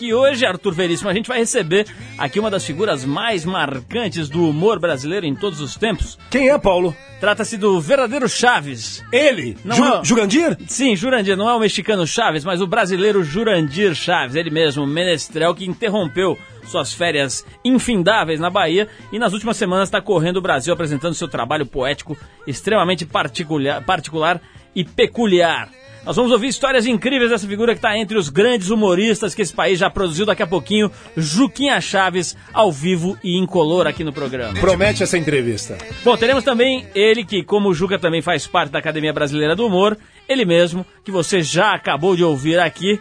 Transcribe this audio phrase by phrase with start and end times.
[0.00, 1.86] que hoje, Arthur Veríssimo, a gente vai receber
[2.16, 6.18] aqui uma das figuras mais marcantes do humor brasileiro em todos os tempos.
[6.30, 6.96] Quem é, Paulo?
[7.20, 9.04] Trata-se do verdadeiro Chaves.
[9.12, 9.58] Ele?
[9.62, 10.56] Não Ju é- Jurandir?
[10.66, 15.54] Sim, Jurandir, não é o mexicano Chaves, mas o brasileiro Jurandir Chaves, ele mesmo, menestrel
[15.54, 20.72] que interrompeu suas férias infindáveis na Bahia e nas últimas semanas está correndo o Brasil
[20.72, 24.40] apresentando seu trabalho poético extremamente particular, particular
[24.74, 25.68] e peculiar.
[26.04, 29.52] Nós vamos ouvir histórias incríveis dessa figura que está entre os grandes humoristas que esse
[29.52, 34.58] país já produziu daqui a pouquinho, Juquinha Chaves, ao vivo e incolor aqui no programa.
[34.58, 35.76] Promete essa entrevista.
[36.02, 39.66] Bom, teremos também ele que, como o Juca também faz parte da Academia Brasileira do
[39.66, 39.96] Humor,
[40.26, 42.98] ele mesmo, que você já acabou de ouvir aqui,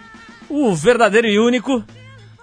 [0.50, 1.82] o verdadeiro e único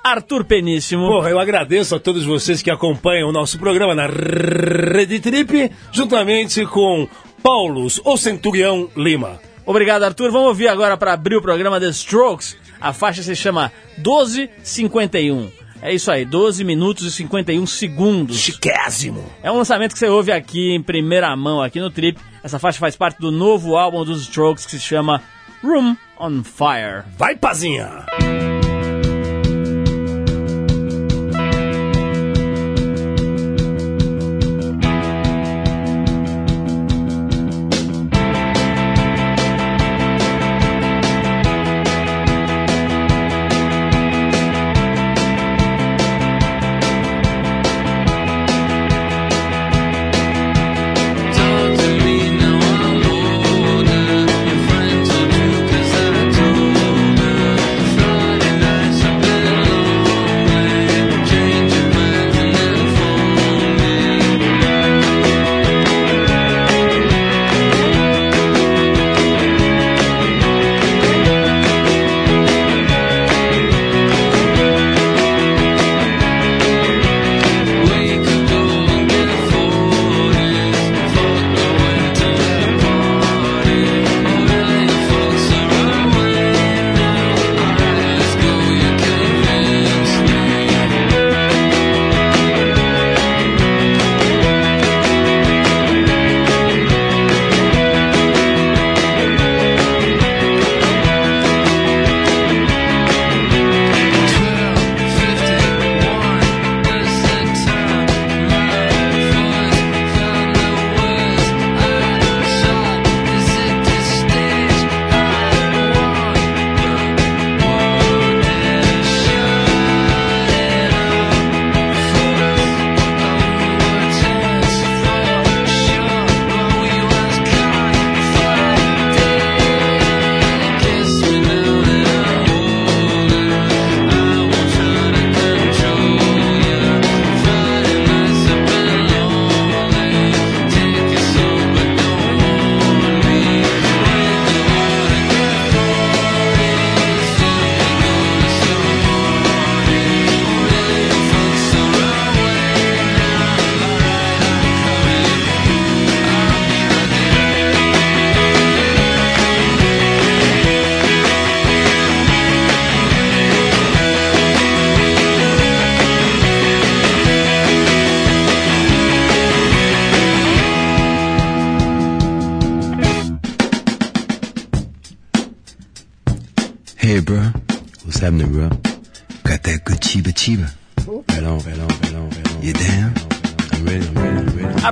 [0.02, 1.06] Arthur Peníssimo.
[1.06, 6.64] Porra, eu agradeço a todos vocês que acompanham o nosso programa na Rede Trip, juntamente
[6.64, 7.06] com
[7.42, 9.38] Paulos, o Centurião Lima.
[9.66, 10.30] Obrigado, Arthur.
[10.30, 12.56] Vamos ouvir agora para abrir o programa The Strokes.
[12.80, 15.51] A faixa se chama 1251.
[15.83, 18.39] É isso aí, 12 minutos e 51 segundos.
[18.39, 19.25] Chiquésimo.
[19.42, 22.19] É um lançamento que você ouve aqui em primeira mão, aqui no Trip.
[22.42, 25.23] Essa faixa faz parte do novo álbum dos Strokes que se chama
[25.62, 27.05] Room on Fire.
[27.19, 28.06] Vai, Pazinha!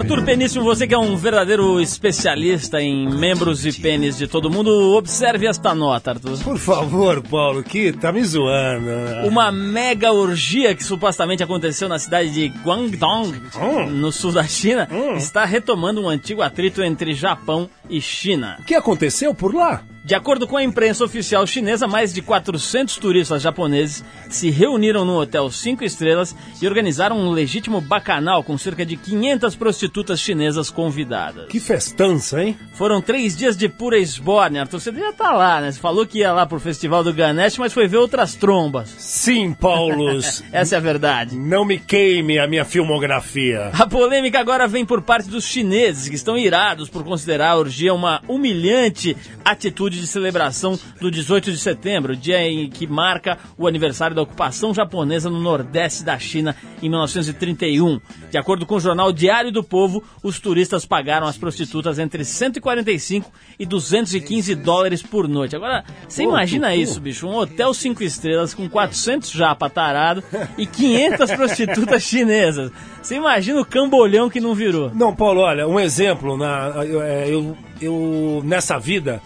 [0.05, 0.25] Arthur.
[0.25, 5.47] Peníssimo, você que é um verdadeiro especialista em membros e pênis de todo mundo, observe
[5.47, 6.39] esta nota, Arthur.
[6.43, 8.89] Por favor, Paulo, que tá me zoando.
[9.27, 13.87] Uma mega orgia que supostamente aconteceu na cidade de Guangdong, Hum.
[13.91, 18.57] no sul da China, está retomando um antigo atrito entre Japão e China.
[18.61, 19.83] O que aconteceu por lá?
[20.05, 25.19] De acordo com a imprensa oficial chinesa, mais de 400 turistas japoneses se reuniram no
[25.19, 31.49] hotel 5 estrelas e organizaram um legítimo bacanal com cerca de 500 prostitutas chinesas convidadas.
[31.49, 32.55] Que festança, hein?
[32.75, 34.79] Foram três dias de pura esbórnia, Arthur.
[34.79, 35.73] Você devia estar lá, né?
[35.73, 38.95] Você falou que ia lá pro Festival do Ganesh, mas foi ver outras trombas.
[38.99, 40.45] Sim, Paulos.
[40.53, 41.35] Essa é a verdade.
[41.35, 43.71] Não me queime a minha filmografia.
[43.73, 47.95] A polêmica agora vem por parte dos chineses, que estão irados por considerar a orgia
[47.95, 53.67] uma humilhante atitude atitude de celebração do 18 de setembro, dia em que marca o
[53.67, 58.01] aniversário da ocupação japonesa no nordeste da China em 1931.
[58.31, 63.31] De acordo com o jornal Diário do Povo, os turistas pagaram às prostitutas entre 145
[63.59, 65.57] e 215 dólares por noite.
[65.57, 70.23] Agora, você imagina isso, bicho, um hotel cinco estrelas com 400 japa tarado
[70.59, 72.71] e 500 prostitutas chinesas.
[73.01, 74.91] Você imagina o cambolhão que não virou.
[74.95, 76.37] Não, Paulo, olha, um exemplo.
[76.37, 79.21] Na, eu, é, eu, eu, nessa vida,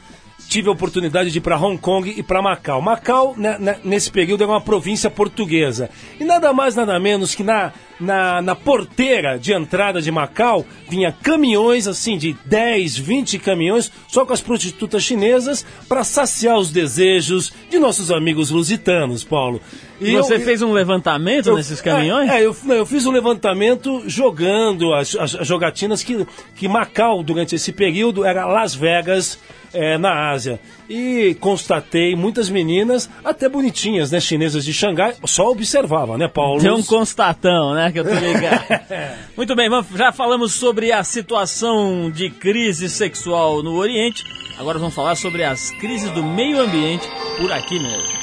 [0.49, 2.81] tive a oportunidade de ir para Hong Kong e para Macau.
[2.81, 5.91] Macau, né, né, nesse período, era uma província portuguesa.
[6.19, 11.11] E nada mais, nada menos que na, na, na porteira de entrada de Macau, vinha
[11.13, 17.53] caminhões, assim, de 10, 20 caminhões, só com as prostitutas chinesas, para saciar os desejos
[17.71, 19.61] de nossos amigos lusitanos, Paulo.
[20.01, 22.31] E Você eu- fez um levantamento eu- nesses caminhões?
[22.31, 26.25] É, é, eu, eu fiz um levantamento jogando as, as- as jogatinas que,
[26.55, 29.39] que Macau, durante esse período, era Las Vegas
[29.75, 30.59] é, na Ásia.
[30.89, 36.63] E constatei muitas meninas, até bonitinhas, né, chinesas de Xangai, só observava, né, Paulo?
[36.63, 37.88] Deu um constatão, né?
[37.93, 38.65] Que eu tô ligado.
[39.37, 44.25] Muito bem, vamos- já falamos sobre a situação de crise sexual no Oriente.
[44.59, 47.07] Agora vamos falar sobre as crises do meio ambiente
[47.39, 48.19] por aqui mesmo.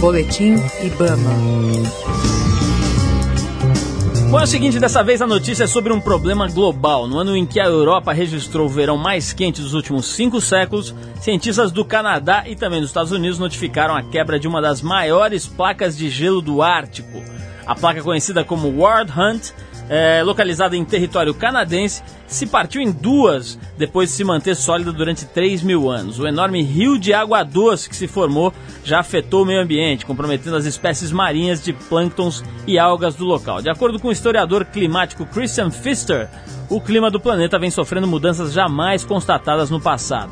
[0.00, 2.39] Boletim Ibama.
[4.30, 7.08] Bom, é o seguinte, dessa vez a notícia é sobre um problema global.
[7.08, 10.94] No ano em que a Europa registrou o verão mais quente dos últimos cinco séculos,
[11.20, 15.48] cientistas do Canadá e também dos Estados Unidos notificaram a quebra de uma das maiores
[15.48, 17.20] placas de gelo do Ártico.
[17.66, 19.50] A placa conhecida como World Hunt,
[19.90, 25.26] é, localizada em território canadense, se partiu em duas depois de se manter sólida durante
[25.26, 26.20] 3 mil anos.
[26.20, 28.54] O enorme rio de água doce que se formou
[28.84, 33.60] já afetou o meio ambiente, comprometendo as espécies marinhas de plânctons e algas do local.
[33.60, 36.28] De acordo com o historiador climático Christian Pfister,
[36.68, 40.30] o clima do planeta vem sofrendo mudanças jamais constatadas no passado.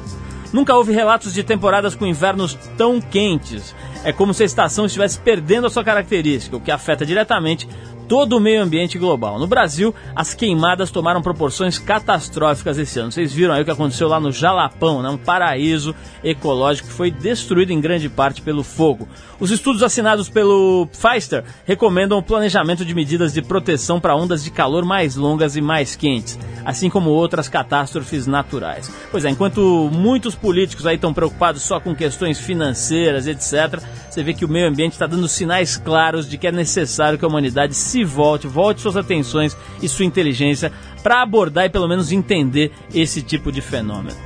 [0.52, 3.74] Nunca houve relatos de temporadas com invernos tão quentes.
[4.04, 7.68] É como se a estação estivesse perdendo a sua característica, o que afeta diretamente
[8.08, 9.38] todo o meio ambiente global.
[9.38, 13.12] No Brasil, as queimadas tomaram proporções catastróficas esse ano.
[13.12, 15.10] Vocês viram aí o que aconteceu lá no Jalapão, né?
[15.10, 15.94] um paraíso
[16.24, 19.06] ecológico que foi destruído em grande parte pelo fogo.
[19.38, 24.50] Os estudos assinados pelo Pfister recomendam o planejamento de medidas de proteção para ondas de
[24.50, 28.90] calor mais longas e mais quentes, assim como outras catástrofes naturais.
[29.10, 33.80] Pois é, enquanto muitos políticos aí estão preocupados só com questões financeiras, etc.,
[34.10, 37.24] você vê que o meio ambiente está dando sinais claros de que é necessário que
[37.24, 40.72] a humanidade se volte, volte suas atenções e sua inteligência
[41.02, 44.16] para abordar e pelo menos entender esse tipo de fenômeno.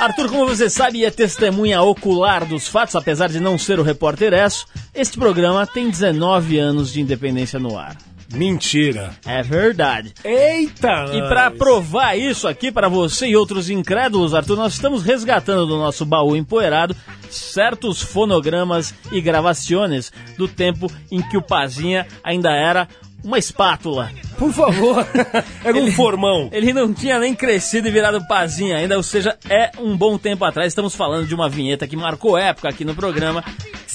[0.00, 4.34] Arthur, como você sabe é testemunha ocular dos fatos, apesar de não ser o repórter
[4.34, 7.96] Esso, este programa tem 19 anos de independência no ar.
[8.34, 9.10] Mentira.
[9.24, 10.12] É verdade.
[10.24, 11.06] Eita!
[11.12, 15.76] E para provar isso aqui para você e outros incrédulos, Arthur, nós estamos resgatando do
[15.76, 16.96] nosso baú empoeirado
[17.30, 22.88] certos fonogramas e gravações do tempo em que o Pazinha ainda era
[23.24, 24.10] uma espátula.
[24.36, 25.06] Por favor.
[25.64, 26.50] Era um formão.
[26.52, 30.44] Ele não tinha nem crescido e virado Pazinha ainda, ou seja, é um bom tempo
[30.44, 30.68] atrás.
[30.68, 33.42] Estamos falando de uma vinheta que marcou época aqui no programa,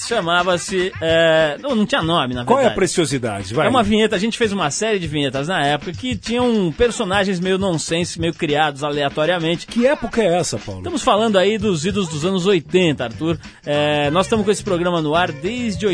[0.10, 0.92] chamava-se...
[1.02, 2.48] é, Não, não tinha nome, na verdade.
[2.48, 3.54] Qual é a preciosidade?
[3.54, 3.68] Vai.
[3.68, 7.40] É uma vinheta, a gente fez uma série de vinhetas na época que tinham personagens
[7.40, 9.68] meio nonsense, meio criados aleatoriamente.
[9.68, 10.82] Que época é essa, Paulo?
[10.82, 13.38] Estamos falando aí dos idos dos anos 80, Arthur.
[13.66, 15.86] É, nós estamos com esse programa no ar desde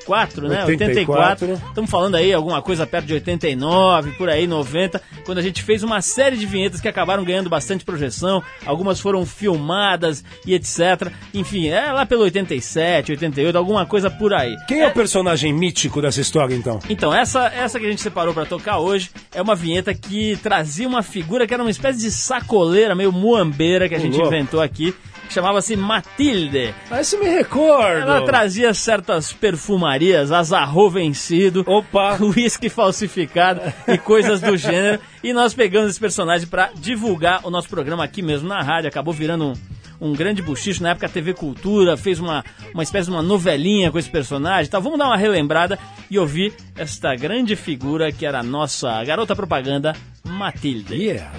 [0.00, 0.64] 84, né?
[0.64, 1.52] 84.
[1.68, 5.82] Estamos falando aí alguma coisa perto de 89, por aí, 90, quando a gente fez
[5.82, 11.12] uma série de vinhetas que acabaram ganhando bastante projeção, algumas foram filmadas e etc.
[11.34, 14.56] Enfim, é lá pelo 87, 88, alguma coisa por aí.
[14.66, 16.78] Quem é o personagem mítico dessa história, então?
[16.88, 20.88] Então, essa, essa que a gente separou pra tocar hoje é uma vinheta que trazia
[20.88, 24.28] uma figura que era uma espécie de sacoleira, meio muambeira que a gente louco.
[24.28, 24.94] inventou aqui,
[25.30, 26.74] que chamava-se Matilde.
[26.90, 28.02] Ah, isso me recordo.
[28.02, 32.18] Ela trazia certas perfumarias, azarro vencido, Opa.
[32.20, 35.00] uísque falsificado e coisas do gênero.
[35.22, 38.88] E nós pegamos esse personagem pra divulgar o nosso programa aqui mesmo na rádio.
[38.88, 39.52] Acabou virando
[40.00, 40.82] um, um grande buchicho.
[40.82, 42.44] Na época a TV Cultura fez uma,
[42.74, 44.66] uma espécie de uma novelinha com esse personagem.
[44.66, 45.78] Então vamos dar uma relembrada
[46.10, 49.94] e ouvir esta grande figura que era a nossa garota propaganda,
[50.24, 50.96] Matilde.
[50.96, 51.30] Yeah.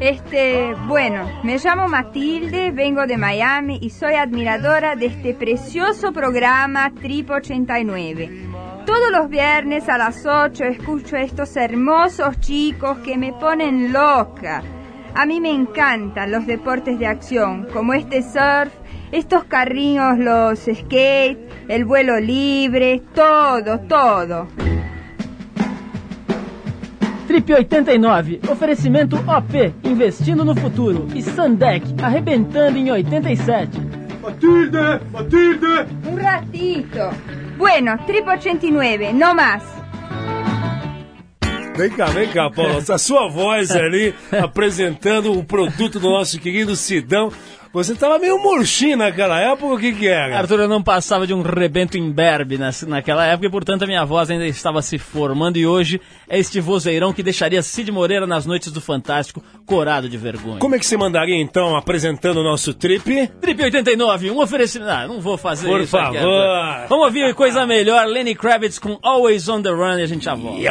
[0.00, 6.92] Este, bueno, me llamo Matilde, vengo de Miami y soy admiradora de este precioso programa
[6.94, 8.46] Trip 89.
[8.86, 14.62] Todos los viernes a las 8 escucho a estos hermosos chicos que me ponen loca.
[15.16, 18.72] A mí me encantan los deportes de acción, como este surf,
[19.10, 24.46] estos carrinhos, los skate, el vuelo libre, todo, todo.
[27.28, 31.06] Trip 89, oferecimento OP, investindo no futuro.
[31.14, 33.78] E Sandec, arrebentando em 87.
[34.22, 34.98] Matilde!
[35.12, 35.86] Matilde!
[36.06, 37.10] Un ratito.
[37.58, 39.62] Bueno, Trip 89, no más.
[41.76, 42.78] Vem cá, vem cá, Paulo.
[42.78, 47.30] A sua voz ali apresentando o produto do nosso querido Sidão.
[47.72, 50.38] Você tava meio murchinho naquela época, o que que era?
[50.38, 54.04] Arthur, eu não passava de um rebento imberbe nas- naquela época e, portanto, a minha
[54.04, 55.58] voz ainda estava se formando.
[55.58, 60.16] E hoje é este vozeirão que deixaria Cid Moreira nas noites do Fantástico corado de
[60.16, 60.58] vergonha.
[60.60, 63.26] Como é que você mandaria, então, apresentando o nosso trip?
[63.40, 64.90] Trip 89, um oferecimento.
[64.90, 66.32] Ah, não vou fazer Por isso aqui, favor.
[66.34, 66.88] Arthur.
[66.88, 68.06] Vamos ouvir coisa melhor.
[68.06, 70.58] Lenny Kravitz com Always on the Run e a gente já volta.
[70.58, 70.64] My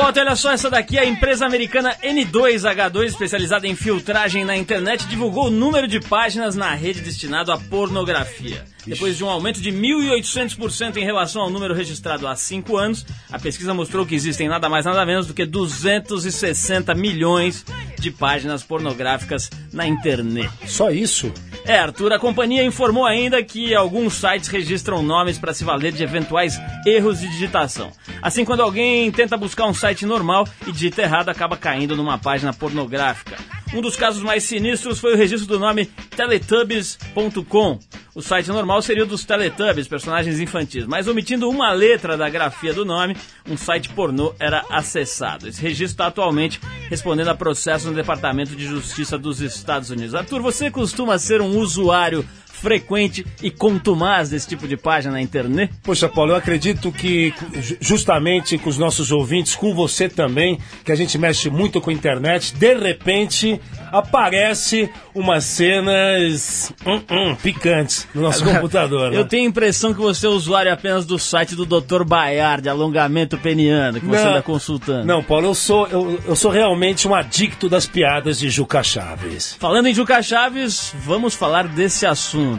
[0.00, 0.20] volta.
[0.20, 5.50] Olha só, essa daqui, a empresa americana N2H2, especializada em filtragem na internet, divulgou o
[5.50, 8.64] número de páginas na rede destinado à pornografia.
[8.86, 13.38] Depois de um aumento de 1.800% em relação ao número registrado há cinco anos, a
[13.38, 17.64] pesquisa mostrou que existem nada mais nada menos do que 260 milhões
[17.98, 20.50] de páginas pornográficas na internet.
[20.66, 21.32] Só isso?
[21.64, 26.02] É, Arthur, a companhia informou ainda que alguns sites registram nomes para se valer de
[26.02, 27.92] eventuais erros de digitação.
[28.22, 32.52] Assim, quando alguém tenta buscar um site normal e digita errado, acaba caindo numa página
[32.52, 33.36] pornográfica.
[33.72, 35.86] Um dos casos mais sinistros foi o registro do nome
[36.16, 37.78] Teletubbies.com.
[38.12, 42.74] O site normal seria o dos Teletubbies, personagens infantis, mas omitindo uma letra da grafia
[42.74, 43.16] do nome,
[43.48, 45.46] um site pornô era acessado.
[45.46, 50.16] Esse registro está atualmente respondendo a processo no Departamento de Justiça dos Estados Unidos.
[50.16, 52.26] Arthur, você costuma ser um usuário
[52.60, 55.72] frequente e contumaz desse tipo de página na internet?
[55.82, 60.92] Poxa, Paulo, eu acredito que ju- justamente com os nossos ouvintes, com você também, que
[60.92, 63.60] a gente mexe muito com a internet, de repente
[63.92, 69.10] aparece umas cenas hum, hum, picantes no nosso computador.
[69.10, 69.16] né?
[69.16, 72.04] Eu tenho a impressão que você é usuário apenas do site do Dr.
[72.04, 75.04] Bayard, de alongamento peniano, que você anda consultando.
[75.06, 79.56] Não, Paulo, eu sou, eu, eu sou realmente um adicto das piadas de Juca Chaves.
[79.58, 82.49] Falando em Juca Chaves, vamos falar desse assunto.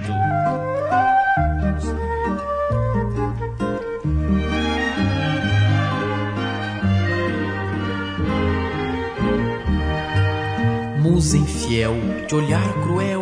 [11.00, 11.94] Musa infiel,
[12.28, 13.21] de olhar cruel.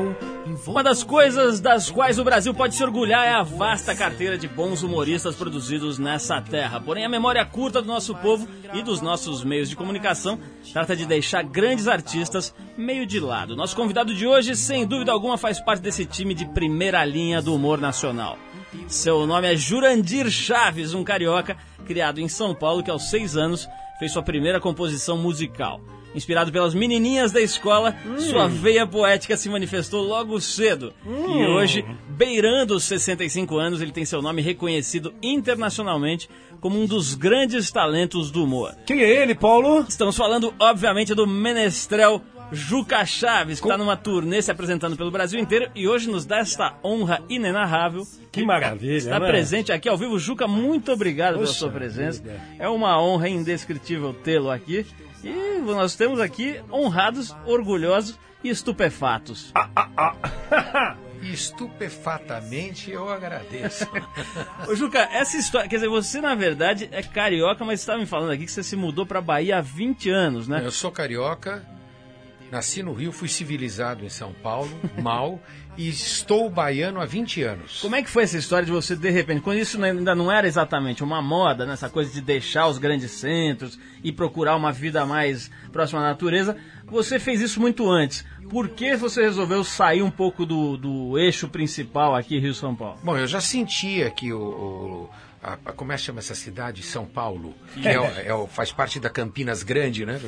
[0.80, 4.48] Uma das coisas das quais o Brasil pode se orgulhar é a vasta carteira de
[4.48, 6.80] bons humoristas produzidos nessa terra.
[6.80, 10.40] Porém, a memória curta do nosso povo e dos nossos meios de comunicação
[10.72, 13.58] trata de deixar grandes artistas meio de lado.
[13.58, 17.54] Nosso convidado de hoje, sem dúvida alguma, faz parte desse time de primeira linha do
[17.54, 18.38] humor nacional.
[18.88, 23.68] Seu nome é Jurandir Chaves, um carioca criado em São Paulo que aos seis anos
[24.00, 25.82] fez sua primeira composição musical.
[26.16, 30.94] Inspirado pelas menininhas da escola, sua veia poética se manifestou logo cedo.
[31.06, 37.14] E hoje, beirando os 65 anos, ele tem seu nome reconhecido internacionalmente como um dos
[37.14, 38.76] grandes talentos do humor.
[38.86, 39.86] Quem é ele, Paulo?
[39.88, 45.40] Estamos falando, obviamente, do menestrel Juca Chaves, que está numa turnê se apresentando pelo Brasil
[45.40, 48.06] inteiro e hoje nos dá esta honra inenarrável.
[48.32, 49.28] Que maravilha, Está né?
[49.28, 50.18] presente aqui ao vivo.
[50.18, 52.22] Juca, muito obrigado pela Poxa sua presença.
[52.24, 52.42] vida.
[52.58, 54.84] É uma honra indescritível tê-lo aqui.
[55.24, 59.54] E nós temos aqui honrados, orgulhosos e estupefatos.
[61.22, 63.86] Estupefatamente eu agradeço.
[64.68, 68.32] Ô Juca, essa história, quer dizer, você na verdade é carioca, mas estava me falando
[68.32, 70.62] aqui que você se mudou para Bahia há 20 anos, né?
[70.64, 71.66] Eu sou carioca,
[72.50, 75.42] nasci no Rio, fui civilizado em São Paulo, mal,
[75.82, 77.80] e estou baiano há 20 anos.
[77.80, 80.46] Como é que foi essa história de você, de repente, quando isso ainda não era
[80.46, 85.50] exatamente uma moda, nessa coisa de deixar os grandes centros e procurar uma vida mais
[85.72, 88.26] próxima à natureza, você fez isso muito antes.
[88.50, 93.00] Por que você resolveu sair um pouco do, do eixo principal aqui, Rio-São Paulo?
[93.02, 94.40] Bom, eu já sentia que o.
[94.42, 95.10] o
[95.42, 96.84] a, a- como é que chama essa cidade?
[96.84, 97.56] São Paulo.
[97.82, 100.20] Que é é o- faz parte da Campinas Grande, né?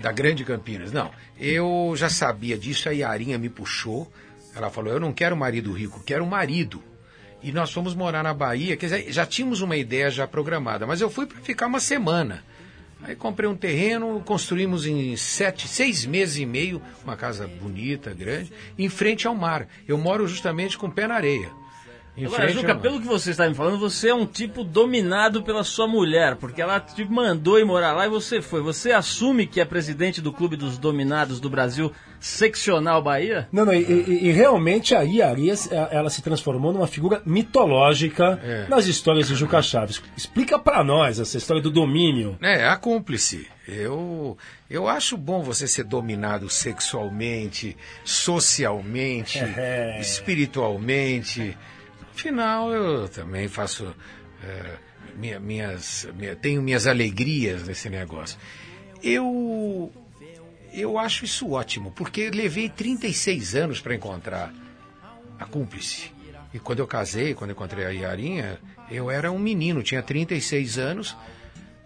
[0.00, 0.92] Da Grande Campinas.
[0.92, 4.12] Não, eu já sabia disso, a Yarinha me puxou.
[4.54, 6.82] Ela falou: Eu não quero marido rico, quero um marido.
[7.42, 11.02] E nós fomos morar na Bahia, quer dizer, já tínhamos uma ideia já programada, mas
[11.02, 12.42] eu fui para ficar uma semana.
[13.02, 18.50] Aí comprei um terreno, construímos em sete, seis meses e meio uma casa bonita, grande,
[18.78, 19.68] em frente ao mar.
[19.86, 21.50] Eu moro justamente com o pé na areia.
[22.16, 25.42] Em Agora, frente Juca, pelo que você está me falando, você é um tipo dominado
[25.42, 28.60] pela sua mulher, porque ela te mandou ir morar lá e você foi.
[28.62, 33.48] Você assume que é presidente do Clube dos Dominados do Brasil, seccional Bahia?
[33.50, 35.54] Não, não, e, e- e realmente a Iaria,
[35.90, 38.66] ela se transformou numa figura mitológica É.
[38.68, 40.00] nas histórias de Juca Chaves.
[40.16, 42.38] Explica pra nós essa história do domínio.
[42.40, 43.48] É, a cúmplice.
[43.66, 44.36] Eu,
[44.70, 49.98] eu acho bom você ser dominado sexualmente, socialmente, É.
[50.00, 51.56] espiritualmente.
[52.14, 53.94] Afinal, eu também faço.
[54.42, 54.76] é,
[55.16, 58.38] minha- minhas, minha- tenho minhas alegrias nesse negócio.
[59.02, 59.92] Eu.
[60.72, 64.52] Eu acho isso ótimo, porque levei 36 anos para encontrar
[65.38, 66.10] a cúmplice.
[66.52, 68.58] E quando eu casei, quando encontrei a Iarinha,
[68.90, 71.16] eu era um menino, tinha 36 anos.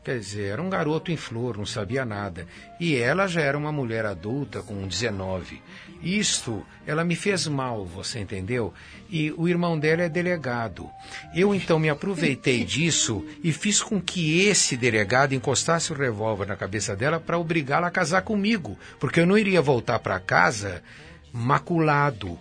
[0.09, 2.47] Quer dizer, era um garoto em flor, não sabia nada.
[2.81, 5.61] E ela já era uma mulher adulta com 19.
[6.03, 8.73] Isto, ela me fez mal, você entendeu?
[9.11, 10.89] E o irmão dela é delegado.
[11.35, 16.57] Eu então me aproveitei disso e fiz com que esse delegado encostasse o revólver na
[16.57, 18.79] cabeça dela para obrigá-la a casar comigo.
[18.99, 20.83] Porque eu não iria voltar para casa
[21.31, 22.39] maculado,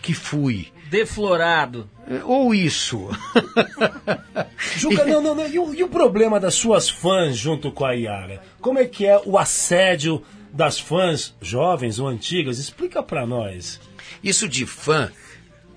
[0.00, 0.68] que fui.
[0.88, 1.90] Deflorado.
[2.24, 3.08] Ou isso.
[4.76, 5.46] Juca, não, não, não.
[5.46, 8.42] E o, e o problema das suas fãs junto com a Yara?
[8.60, 12.58] Como é que é o assédio das fãs jovens ou antigas?
[12.58, 13.80] Explica pra nós.
[14.22, 15.10] Isso de fã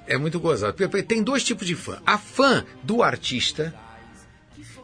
[0.07, 0.75] é muito gozado.
[1.03, 2.01] Tem dois tipos de fã.
[2.05, 3.73] A fã do artista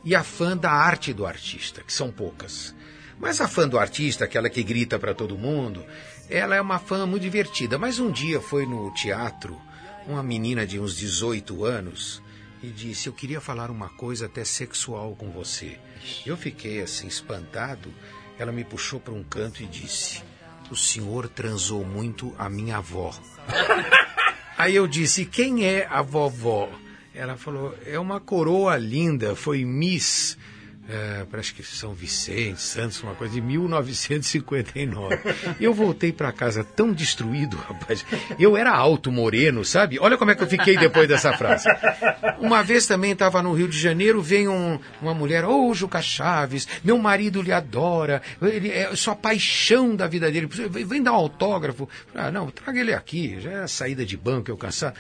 [0.04, 2.74] e a fã da arte do artista, que são poucas.
[3.20, 5.84] Mas a fã do artista, aquela que grita para todo mundo,
[6.30, 7.78] ela é uma fã muito divertida.
[7.78, 9.60] Mas um dia foi no teatro
[10.08, 12.22] uma menina de uns 18 anos
[12.62, 15.80] e disse: Eu queria falar uma coisa até sexual com você.
[16.26, 17.94] Eu fiquei assim espantado.
[18.40, 20.24] Ela me puxou para um canto e disse:
[20.70, 23.14] O senhor transou muito a minha avó.
[24.58, 26.70] Aí eu disse: Quem é a vovó?
[27.14, 30.38] Ela falou: É uma coroa linda, foi Miss.
[30.90, 35.20] É, parece que São Vicente, Santos, uma coisa de 1959.
[35.60, 38.06] Eu voltei para casa tão destruído, rapaz.
[38.40, 40.00] Eu era alto, moreno, sabe?
[40.00, 41.66] Olha como é que eu fiquei depois dessa frase.
[42.40, 46.68] Uma vez também estava no Rio de Janeiro, veio um- uma mulher, ô Juca Chaves,
[46.84, 51.16] meu marido lhe adora, ele é sua paixão da vida dele, vem vem dar um
[51.16, 51.90] autógrafo.
[52.16, 54.96] Ah, não, traga ele aqui, já era saída de banco, eu cansado.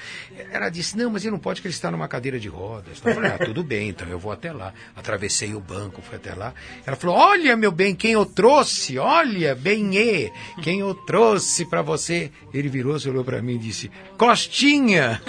[0.51, 3.01] Ela disse, não, mas ele não pode, que ele está numa cadeira de rodas.
[3.03, 4.73] Eu falei, ah, tudo bem, então eu vou até lá.
[4.95, 6.53] Atravessei o banco, fui até lá.
[6.85, 11.81] Ela falou, olha, meu bem, quem eu trouxe, olha, bem e quem eu trouxe para
[11.81, 12.31] você.
[12.53, 15.21] Ele virou-se, olhou para mim e disse, Costinha.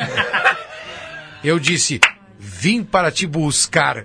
[1.42, 2.00] Eu disse,
[2.38, 4.04] vim para te buscar.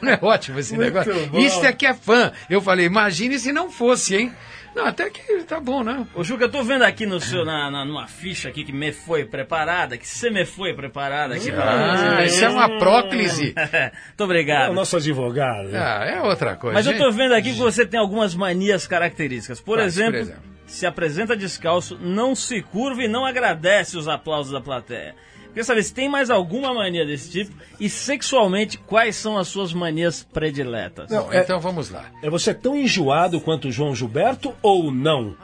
[0.00, 1.26] Não é ótimo esse Muito negócio?
[1.28, 1.38] bom.
[1.38, 2.32] Isso é que é fã.
[2.48, 4.32] Eu falei, imagine se não fosse, hein?
[4.76, 6.06] Não, até que tá bom, né?
[6.14, 8.92] Ô, Juca, eu tô vendo aqui no seu, na, na- numa ficha aqui que me
[8.92, 13.54] foi preparada, que você me foi preparada aqui Ah, isso é uma próclise.
[13.56, 14.70] Muito É obrigado.
[14.70, 15.68] o nosso advogado.
[15.68, 15.78] né?
[15.78, 16.74] Ah, é outra coisa.
[16.74, 19.60] Mas eu tô vendo aqui que você tem algumas manias características.
[19.60, 20.42] Por, por exemplo, exemplo?
[20.66, 25.14] se apresenta descalço, não se curva e não agradece os aplausos da plateia.
[25.56, 29.72] Queria saber se tem mais alguma mania desse tipo e sexualmente quais são as suas
[29.72, 31.10] manias prediletas.
[31.10, 32.10] Não, é, Então vamos lá.
[32.22, 35.34] é você tão enjoado quanto o João Gilberto ou não?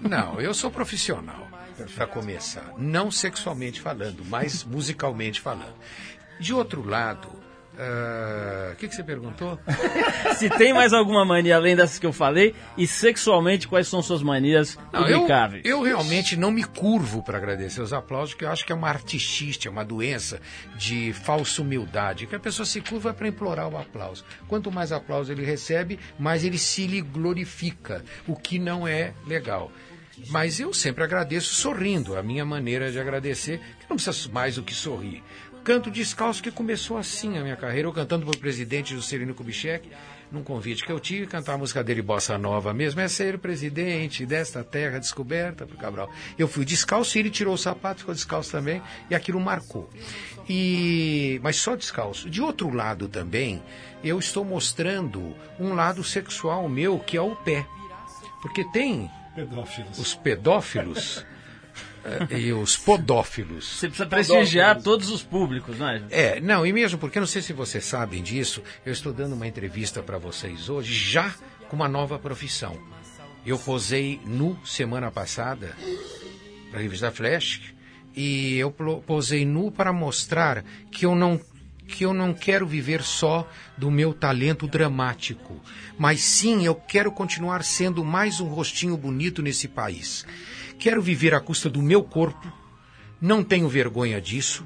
[0.00, 1.44] Não, eu sou profissional,
[1.96, 2.72] para começar.
[2.78, 5.74] Não sexualmente falando, mas musicalmente falando.
[6.38, 7.28] De outro lado,
[8.72, 9.58] o que, que você perguntou?
[10.36, 14.22] Se tem mais alguma mania além dessas que eu falei e sexualmente quais são suas
[14.22, 15.62] manias Não, eu, publicáveis.
[15.64, 18.88] eu realmente não me curvo para agradecer os aplausos, porque eu acho que é uma
[18.88, 20.40] artistite, é uma doença
[20.76, 24.24] de falsa humildade, que a pessoa se curva para implorar o aplauso.
[24.48, 29.70] Quanto mais aplauso ele recebe, mais ele se lhe glorifica, o que não é legal.
[30.30, 34.64] Mas eu sempre agradeço sorrindo, a minha maneira de agradecer, que não precisa mais do
[34.64, 35.22] que sorrir.
[35.68, 39.86] Canto descalço que começou assim a minha carreira, eu cantando para o presidente Juscelino Kubitschek,
[40.32, 44.24] num convite que eu tive, cantar a música dele, Bossa Nova mesmo, é ser presidente
[44.24, 46.10] desta terra descoberta por Cabral.
[46.38, 49.90] Eu fui descalço e ele tirou o sapato, ficou descalço também, e aquilo marcou.
[50.48, 52.30] E, mas só descalço.
[52.30, 53.62] De outro lado também,
[54.02, 57.66] eu estou mostrando um lado sexual meu, que é o pé.
[58.40, 59.98] Porque tem Pedófilos.
[59.98, 61.26] os pedófilos
[62.30, 63.78] e os podófilos.
[63.78, 66.02] Você precisa prestigiar todos os públicos, né?
[66.10, 69.46] É, não, e mesmo porque, não sei se vocês sabem disso, eu estou dando uma
[69.46, 71.34] entrevista para vocês hoje, já
[71.68, 72.78] com uma nova profissão.
[73.44, 75.74] Eu posei nu semana passada
[76.70, 77.74] para a revista Flash
[78.14, 78.70] e eu
[79.06, 81.40] posei nu para mostrar que eu não
[81.88, 85.58] que eu não quero viver só do meu talento dramático,
[85.96, 90.26] mas sim eu quero continuar sendo mais um rostinho bonito nesse país.
[90.78, 92.52] Quero viver à custa do meu corpo,
[93.20, 94.64] não tenho vergonha disso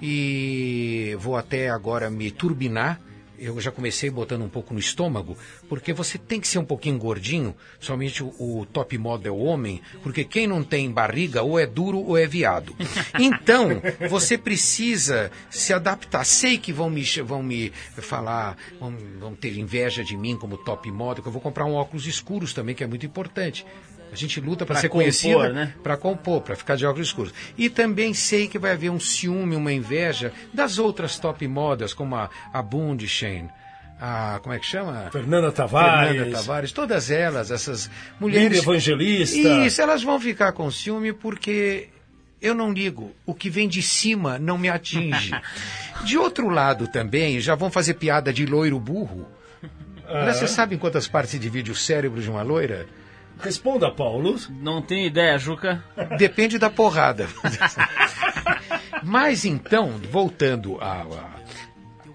[0.00, 2.98] e vou até agora me turbinar.
[3.38, 6.98] Eu já comecei botando um pouco no estômago, porque você tem que ser um pouquinho
[6.98, 11.98] gordinho, somente o, o top model homem, porque quem não tem barriga ou é duro
[11.98, 12.76] ou é viado.
[13.18, 16.24] Então, você precisa se adaptar.
[16.24, 20.90] Sei que vão me, vão me falar, vão, vão ter inveja de mim como top
[20.90, 23.64] model, que eu vou comprar um óculos escuros também, que é muito importante.
[24.12, 25.74] A gente luta para ser compor, conhecida, né?
[25.82, 27.32] para compor, para ficar de óculos escuros.
[27.56, 32.16] E também sei que vai haver um ciúme, uma inveja das outras top modas, como
[32.16, 33.48] a, a Bundchen,
[34.00, 34.40] a.
[34.42, 35.08] Como é que chama?
[35.12, 36.16] Fernanda Tavares.
[36.16, 38.58] Fernanda Tavares, todas elas, essas Líder mulheres.
[38.58, 39.36] Evangelista.
[39.36, 41.88] Isso, elas vão ficar com ciúme porque
[42.40, 43.12] eu não ligo.
[43.24, 45.32] O que vem de cima não me atinge.
[46.04, 49.28] De outro lado também, já vão fazer piada de loiro burro.
[50.08, 52.86] Aliás, Você sabe em quantas partes divide o cérebro de uma loira?
[53.40, 54.36] Responda, Paulo.
[54.50, 55.82] Não tenho ideia, Juca.
[56.18, 57.26] Depende da porrada.
[59.02, 61.40] Mas então, voltando a- a-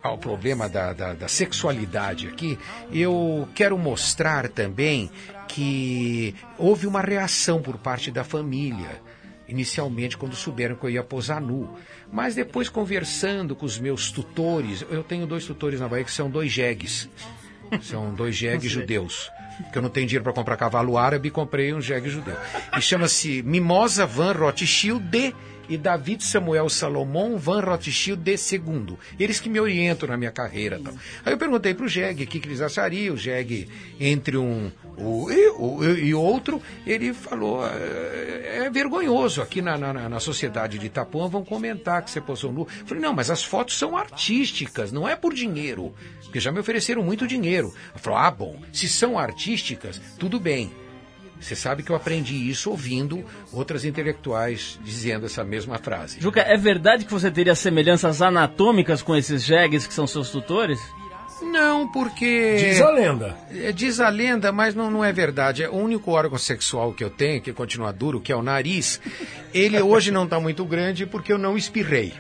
[0.10, 2.60] ao problema da, da- da sexualidade aqui,
[2.92, 5.10] eu quero mostrar também
[5.48, 9.02] que houve uma reação por parte da família.
[9.48, 11.70] inicialmente quando souberam que eu ia posar nu.
[12.12, 16.28] Mas depois conversando com os meus tutores, eu tenho dois tutores na Bahia que são
[16.32, 17.08] dois jegues.
[17.84, 19.30] São dois jegues judeus.
[19.64, 22.36] Porque eu não tenho dinheiro para comprar cavalo árabe, comprei um jegue judeu.
[22.78, 25.34] E chama-se Mimosa Van Rothschild
[25.70, 28.98] e David Samuel Salomão Van Rothschild segundo.
[29.20, 30.80] Eles que me orientam na minha carreira.
[30.84, 30.94] Tal.
[31.26, 33.16] Aí eu perguntei para o Jeg o que, que eles achariam.
[33.16, 33.68] O Jeg,
[34.00, 39.42] entre um o, e, o- e outro, ele falou: é, é vergonhoso.
[39.42, 42.62] Aqui na, na, na sociedade de Itapuã vão comentar que você posou nu.
[42.80, 45.94] Eu falei: não, mas as fotos são artísticas, não é por dinheiro.
[46.24, 47.74] Porque já me ofereceram muito dinheiro.
[47.96, 50.72] Falei: ah, bom, se são artísticas, tudo bem.
[51.40, 56.20] Você sabe que eu aprendi isso ouvindo outras intelectuais dizendo essa mesma frase.
[56.20, 60.80] Juca, é verdade que você teria semelhanças anatômicas com esses jegues que são seus tutores?
[61.42, 62.56] Não, porque.
[62.58, 63.36] Diz a lenda.
[63.52, 65.64] É, Diz a lenda, mas não, não é verdade.
[65.64, 69.02] É o único órgão sexual que eu tenho, que continua duro, que é o nariz,
[69.54, 72.14] ele hoje não está muito grande porque eu não espirrei.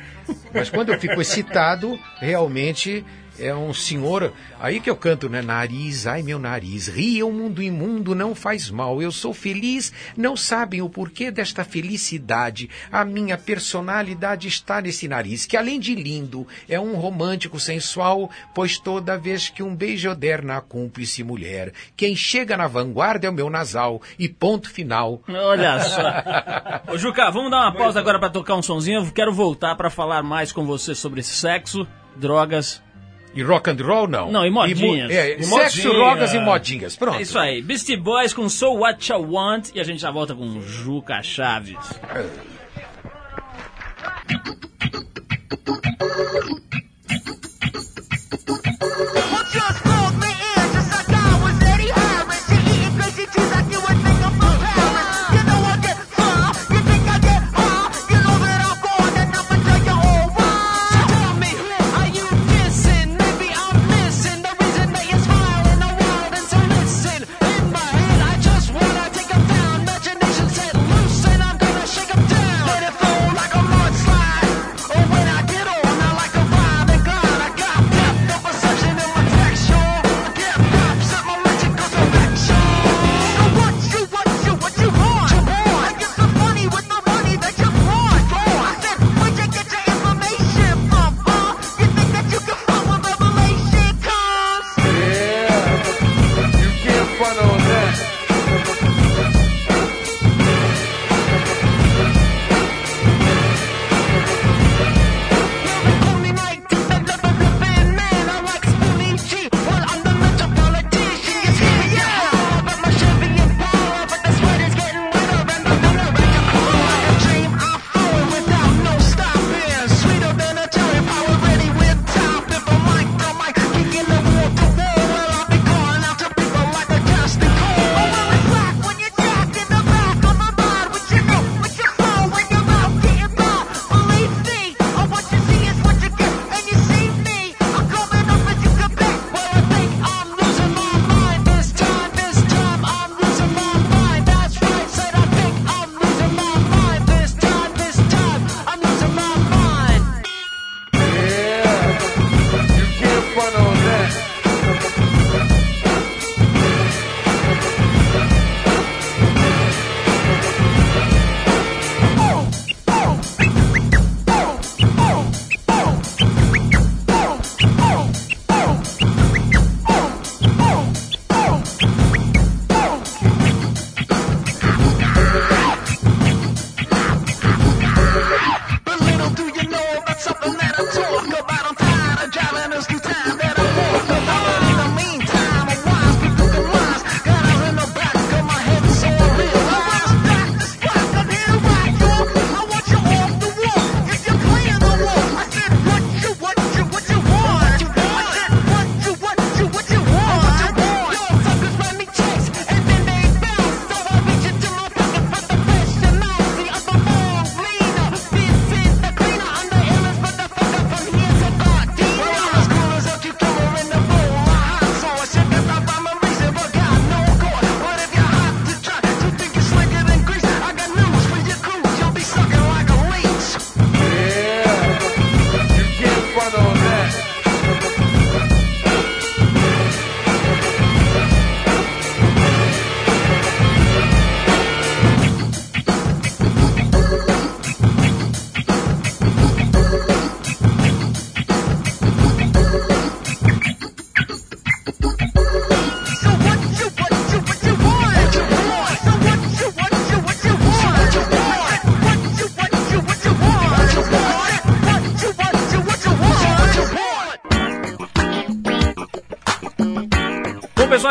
[0.53, 3.05] Mas quando eu fico excitado, realmente
[3.39, 4.33] é um senhor.
[4.59, 5.41] Aí que eu canto, né?
[5.41, 9.01] Nariz, ai meu nariz, ria o mundo imundo, não faz mal.
[9.01, 12.69] Eu sou feliz, não sabem o porquê desta felicidade.
[12.91, 18.77] A minha personalidade está nesse nariz, que além de lindo, é um romântico sensual, pois
[18.77, 23.33] toda vez que um beijo der na cúmplice mulher, quem chega na vanguarda é o
[23.33, 25.21] meu nasal, e ponto final.
[25.27, 26.93] Olha só.
[26.93, 29.01] Ô, Juca, vamos dar uma pausa agora pra tocar um sonzinho.
[29.01, 32.84] Eu quero voltar pra falar mais com você sobre sexo, drogas.
[33.35, 34.31] E rock and roll, não?
[34.31, 34.79] Não, e modinhas.
[34.81, 35.49] mo- é, E sexo,
[35.87, 35.93] modinha.
[35.93, 36.95] drogas e modinhas.
[36.95, 37.17] Pronto.
[37.17, 37.61] É isso aí.
[37.61, 39.69] Beastie Boys com So What You Want.
[39.75, 41.75] E a gente já volta com Juca Chaves.
[41.77, 42.54] Shake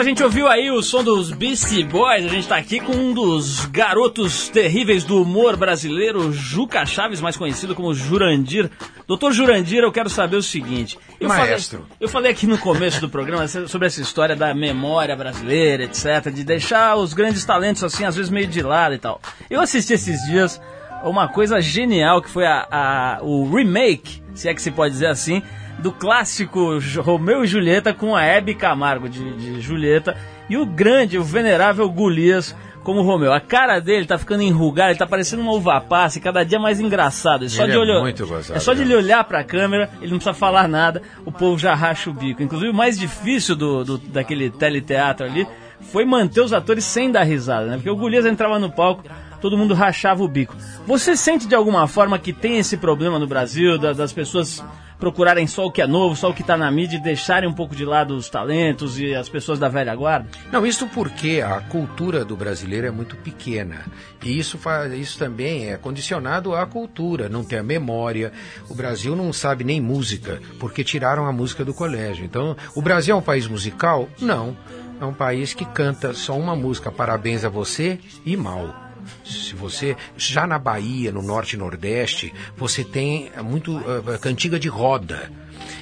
[0.04, 2.24] gente ouviu aí o som dos Beastie Boys.
[2.24, 7.36] A gente tá aqui com um dos garotos terríveis do humor brasileiro, Juca Chaves, mais
[7.36, 8.70] conhecido como Jurandir.
[9.06, 10.98] Doutor Jurandir, eu quero saber o seguinte.
[11.20, 11.78] Eu Maestro.
[11.80, 16.30] Falei, eu falei aqui no começo do programa sobre essa história da memória brasileira, etc.
[16.32, 19.20] De deixar os grandes talentos assim, às vezes meio de lado e tal.
[19.50, 20.60] Eu assisti esses dias
[21.02, 25.08] uma coisa genial que foi a, a- o remake, se é que se pode dizer
[25.08, 25.42] assim,
[25.84, 30.16] do clássico Romeu e Julieta com a Hebe Camargo de, de Julieta
[30.48, 33.34] e o grande, o venerável Golias como Romeu.
[33.34, 36.58] A cara dele tá ficando enrugada, ele tá parecendo uma uva passa e cada dia
[36.58, 37.44] mais engraçado.
[37.44, 38.86] E só Ele de é olho- gozado, é só de né?
[38.86, 42.42] ele olhar pra câmera, ele não precisa falar nada, o povo já racha o bico.
[42.42, 45.46] Inclusive, o mais difícil do, do- daquele teleteatro ali
[45.92, 47.76] foi manter os atores sem dar risada, né?
[47.76, 49.04] Porque o Golias entrava no palco,
[49.38, 50.56] todo mundo rachava o bico.
[50.86, 54.64] Você sente de alguma forma que tem esse problema no Brasil, da- das pessoas
[54.98, 57.52] procurarem só o que é novo, só o que tá na mídia e deixarem um
[57.52, 60.28] pouco de lado os talentos e as pessoas da velha guarda?
[60.50, 63.84] Não, isso porque a cultura do brasileiro é muito pequena.
[64.22, 68.32] E isso, faz, isso também é condicionado à cultura, não tem a memória.
[68.68, 72.24] O Brasil não sabe nem música, porque tiraram a música do colégio.
[72.24, 74.08] Então, o Brasil é um país musical?
[74.20, 74.56] Não.
[75.00, 78.83] É um país que canta só uma música, Parabéns a Você e Mal.
[79.24, 84.68] Se você já na Bahia, no norte e nordeste, você tem muito uh, cantiga de
[84.68, 85.30] roda.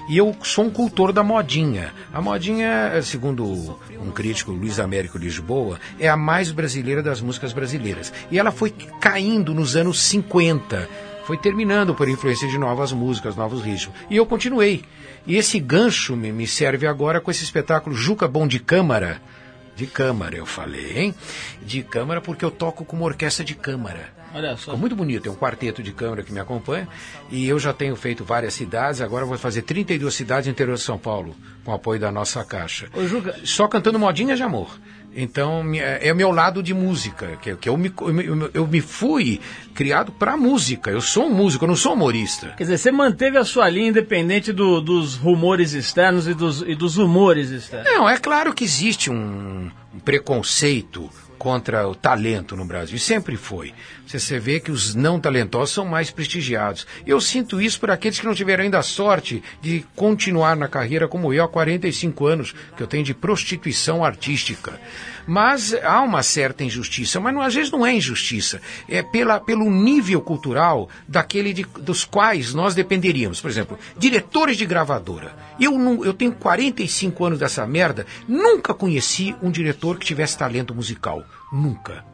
[0.09, 1.93] E eu sou um cultor da modinha.
[2.13, 7.53] A modinha, eh, segundo um crítico, Luiz Américo Lisboa, é a mais brasileira das músicas
[7.53, 8.13] brasileiras.
[8.31, 10.89] E ela foi caindo nos anos 50.
[11.25, 13.95] Foi terminando por influência de novas músicas, novos ritmos.
[14.11, 14.85] E eu continuei.
[15.25, 19.23] E esse gancho me, me serve agora com esse espetáculo Juca Bom de Câmara.
[19.75, 21.15] De câmara, eu falei, hein?
[21.63, 24.13] De câmara porque eu toco com uma orquestra de câmara.
[24.35, 26.89] Olha Ficou muito bonito, tem um quarteto de câmara que me acompanha.
[27.31, 30.83] E eu já tenho feito várias cidades, agora vou fazer 32 cidades no interior de
[30.83, 32.89] São Paulo, com apoio da nossa caixa.
[32.95, 34.79] Ô, Juca, Só cantando modinhas de amor.
[35.14, 38.66] Então, é é o meu lado de música, que, que eu, me, eu, me- eu
[38.66, 39.40] me fui
[39.75, 40.90] criado para música.
[40.90, 42.55] Eu sou um músico, eu não sou humorista.
[42.57, 46.75] Quer dizer, você manteve a sua linha independente do- dos rumores externos e dos, e
[46.75, 47.92] dos humores externos.
[47.92, 51.11] Não, é claro que existe um, um preconceito
[51.43, 52.97] contra o talento no Brasil.
[53.01, 53.75] Sempre foi.
[54.07, 56.87] Você, você vê que os não talentosos são mais prestigiados.
[57.05, 61.09] Eu sinto isso por aqueles que não tiveram ainda a sorte de continuar na carreira
[61.09, 64.81] como eu há 45 anos, que eu tenho de prostituição artística.
[65.27, 68.61] Mas há uma certa injustiça, mas não- às vezes não é injustiça.
[68.89, 73.41] É pela, pelo nível cultural daquele de- dos quais nós dependeríamos.
[73.41, 75.35] Por exemplo, diretores de gravadora.
[75.61, 80.75] Eu, não, eu tenho 45 anos dessa merda, nunca conheci um diretor que tivesse talento
[80.75, 81.25] musical.
[81.53, 82.05] Nunca.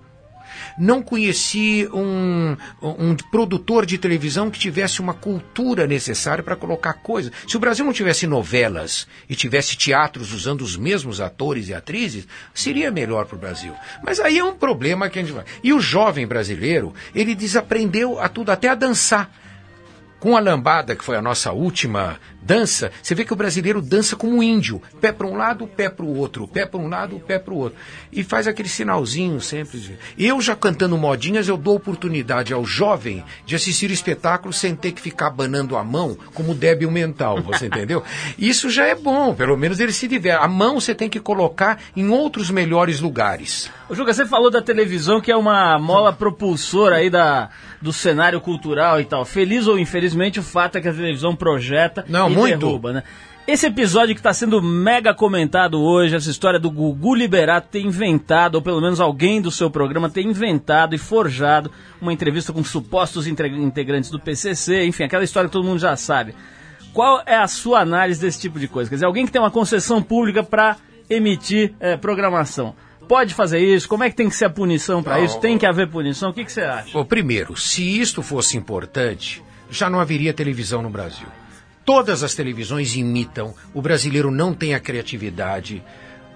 [0.78, 7.32] Não conheci um, um produtor de televisão que tivesse uma cultura necessária para colocar coisas.
[7.46, 12.26] Se o Brasil não tivesse novelas e tivesse teatros usando os mesmos atores e atrizes,
[12.54, 13.74] seria melhor para o Brasil.
[14.02, 15.44] Mas aí é um problema que a gente vai.
[15.62, 19.30] E o jovem brasileiro, ele desaprendeu a tudo, até a dançar.
[20.20, 24.16] Com a lambada, que foi a nossa última dança, você vê que o brasileiro dança
[24.16, 24.82] como um índio.
[25.00, 26.48] Pé para um lado, pé para o outro.
[26.48, 27.78] Pé para um lado, pé para o outro.
[28.10, 29.96] E faz aquele sinalzinho sempre.
[30.18, 34.90] Eu já cantando modinhas, eu dou oportunidade ao jovem de assistir o espetáculo sem ter
[34.90, 38.02] que ficar abanando a mão como débil mental, você entendeu?
[38.36, 40.42] Isso já é bom, pelo menos ele se diverte.
[40.42, 43.70] A mão você tem que colocar em outros melhores lugares.
[43.88, 47.48] Ô, Juca, você falou da televisão que é uma mola propulsora aí da,
[47.80, 49.24] do cenário cultural e tal.
[49.24, 52.58] Feliz ou infelizmente, o fato é que a televisão projeta Não, e muito.
[52.58, 53.02] derruba, né?
[53.46, 58.56] Esse episódio que está sendo mega comentado hoje, essa história do Gugu Liberato ter inventado,
[58.56, 63.26] ou pelo menos alguém do seu programa ter inventado e forjado uma entrevista com supostos
[63.26, 66.34] integrantes do PCC, enfim, aquela história que todo mundo já sabe.
[66.92, 68.90] Qual é a sua análise desse tipo de coisa?
[68.90, 70.76] Quer dizer, alguém que tem uma concessão pública para
[71.08, 72.74] emitir eh, programação.
[73.08, 73.88] Pode fazer isso?
[73.88, 75.40] Como é que tem que ser a punição para isso?
[75.40, 76.30] Tem que haver punição?
[76.30, 76.92] O que, que você acha?
[76.92, 81.26] Bom, primeiro, se isto fosse importante, já não haveria televisão no Brasil.
[81.86, 85.82] Todas as televisões imitam, o brasileiro não tem a criatividade.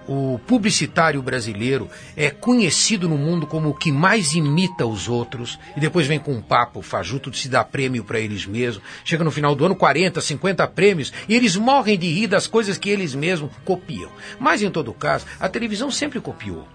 [0.07, 5.79] O publicitário brasileiro é conhecido no mundo como o que mais imita os outros e
[5.79, 8.83] depois vem com um papo fajuto de se dar prêmio para eles mesmos.
[9.05, 12.77] Chega no final do ano 40, 50 prêmios e eles morrem de rir das coisas
[12.77, 14.11] que eles mesmos copiam.
[14.39, 16.67] Mas em todo caso, a televisão sempre copiou.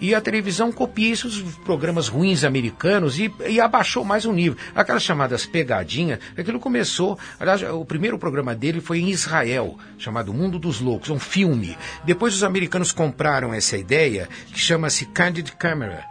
[0.00, 4.56] E a televisão copia dos programas ruins americanos e, e abaixou mais um nível.
[4.74, 7.18] Aquelas chamadas pegadinhas, aquilo começou.
[7.38, 11.76] Aliás, o primeiro programa dele foi em Israel, chamado Mundo dos Loucos, um filme.
[12.04, 16.04] Depois os americanos compraram essa ideia, que chama-se Candid Camera.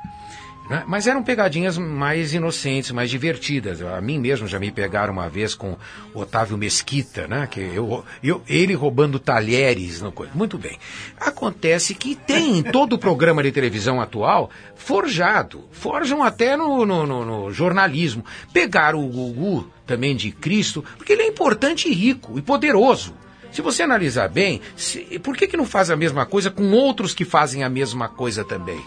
[0.69, 0.83] Né?
[0.87, 3.81] Mas eram pegadinhas mais inocentes, mais divertidas.
[3.81, 5.75] A mim mesmo já me pegaram uma vez com
[6.13, 7.47] Otávio Mesquita, né?
[7.49, 9.99] Que eu, eu, ele roubando talheres.
[10.01, 10.13] No...
[10.35, 10.77] Muito bem.
[11.19, 15.63] Acontece que tem em todo o programa de televisão atual forjado.
[15.71, 18.23] Forjam até no, no, no- no jornalismo.
[18.53, 23.13] Pegaram o Gugu também de Cristo, porque ele é importante e rico e poderoso.
[23.51, 27.13] Se você analisar bem, se- por que, que não faz a mesma coisa com outros
[27.15, 28.79] que fazem a mesma coisa também?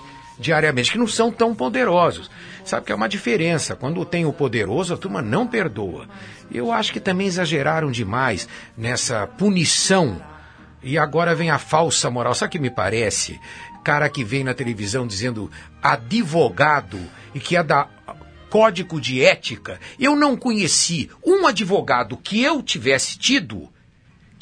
[0.43, 2.30] Diariamente, que não são tão poderosos.
[2.64, 3.76] Sabe que é uma diferença.
[3.76, 6.09] Quando tem o poderoso, a turma não perdoa.
[6.51, 10.20] Eu acho que também exageraram demais nessa punição.
[10.82, 12.34] E agora vem a falsa moral.
[12.34, 13.40] Sabe o que me parece?
[13.84, 16.99] Cara que vem na televisão dizendo advogado
[17.34, 17.88] e que é da
[18.51, 19.80] código de ética.
[19.99, 23.72] Eu não conheci um advogado que eu tivesse tido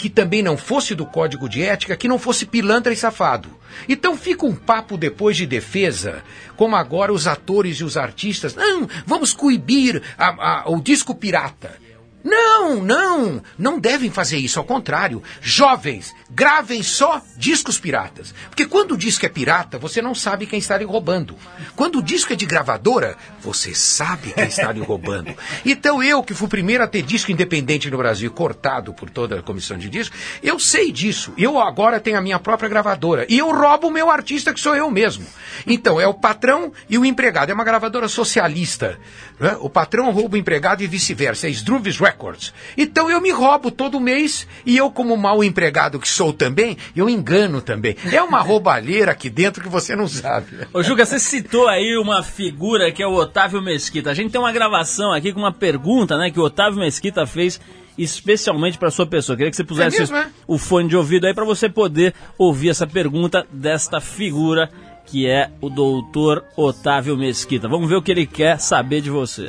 [0.01, 3.51] que também não fosse do código de ética, que não fosse pilantra e safado.
[3.87, 6.23] Então fica um papo depois de defesa,
[6.57, 8.55] como agora os atores e os artistas.
[8.55, 11.79] Não, vamos coibir a- a- o disco pirata.
[12.23, 15.23] Não, não, não devem fazer isso, ao contrário.
[15.41, 18.35] Jovens, gravem só discos piratas.
[18.49, 21.37] Porque quando o disco é pirata, você não sabe quem está lhe roubando.
[21.75, 25.35] Quando o disco é de gravadora, você sabe quem está lhe roubando.
[25.65, 29.39] Então eu, que fui o primeiro a ter disco independente no Brasil, cortado por toda
[29.39, 31.33] a comissão de disco, eu sei disso.
[31.39, 33.27] Eu agora tenho a minha própria gravadora.
[33.29, 35.25] E eu roubo o meu artista, que sou eu mesmo.
[35.67, 37.51] Então, é o patrão e o empregado.
[37.51, 38.99] É uma gravadora socialista.
[39.41, 39.57] Né?
[39.61, 41.49] O patrão rouba o empregado e vice-versa.
[41.49, 42.53] É Struvis Records.
[42.77, 47.09] Então eu me roubo todo mês e eu, como mau empregado que sou também, eu
[47.09, 47.97] engano também.
[48.13, 50.69] É uma roubalheira aqui dentro que você não sabe.
[50.73, 54.11] Ô, Juca, você citou aí uma figura que é o Otávio Mesquita.
[54.11, 57.59] A gente tem uma gravação aqui com uma pergunta, né, que o Otávio Mesquita fez
[57.97, 59.37] especialmente para sua pessoa.
[59.37, 60.29] Queria que você pusesse mesmo, é?
[60.47, 64.71] o fone de ouvido aí para você poder ouvir essa pergunta desta figura
[65.11, 67.69] que é o doutor Otávio Mesquita.
[67.69, 69.49] Vamos ver o que ele quer saber de você.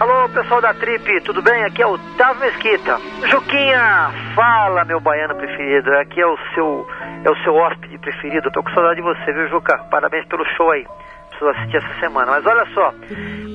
[0.00, 1.64] Alô, pessoal da Trip, tudo bem?
[1.64, 2.98] Aqui é o Otávio Mesquita.
[3.30, 5.90] Juquinha, fala, meu baiano preferido.
[5.92, 6.86] Aqui é o seu
[7.24, 8.50] é o seu hóspede preferido.
[8.50, 9.78] Tô com saudade de você, viu, Juca?
[9.90, 10.84] Parabéns pelo show aí.
[11.28, 12.32] Preciso assistir essa semana.
[12.32, 12.94] Mas olha só,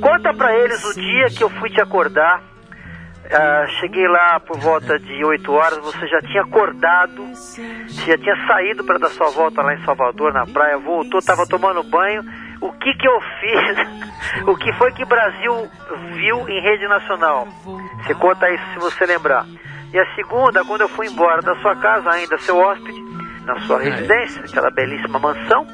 [0.01, 2.41] conta pra eles o dia que eu fui te acordar.
[3.33, 8.35] Ah, cheguei lá por volta de 8 horas, você já tinha acordado, você já tinha
[8.45, 12.21] saído para dar sua volta lá em Salvador, na praia, voltou, estava tomando banho.
[12.59, 14.43] O que que eu fiz?
[14.45, 15.69] o que foi que o Brasil
[16.13, 17.47] viu em rede nacional?
[18.03, 19.45] Você conta isso se você lembrar.
[19.93, 23.01] E a segunda, quando eu fui embora da sua casa, ainda seu hóspede,
[23.45, 25.65] na sua residência, aquela belíssima mansão,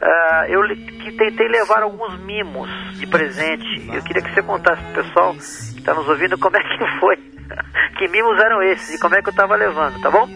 [0.00, 2.68] ah, eu que tentei levar alguns mimos
[2.98, 3.88] de presente.
[3.92, 7.16] Eu queria que você contasse pro pessoal que está nos ouvindo como é que foi.
[7.98, 10.28] Que mimos eram esses e como é que eu tava levando, tá bom?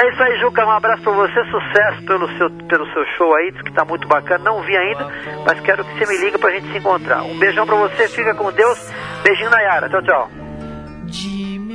[0.00, 0.64] É isso aí, Juca.
[0.64, 4.44] Um abraço pra você, sucesso pelo seu, pelo seu show aí, que tá muito bacana.
[4.44, 5.04] Não vi ainda,
[5.44, 7.22] mas quero que você me liga pra gente se encontrar.
[7.22, 8.78] Um beijão pra você, fica com Deus.
[9.24, 9.88] Beijinho na Yara.
[9.88, 10.30] Tchau, tchau.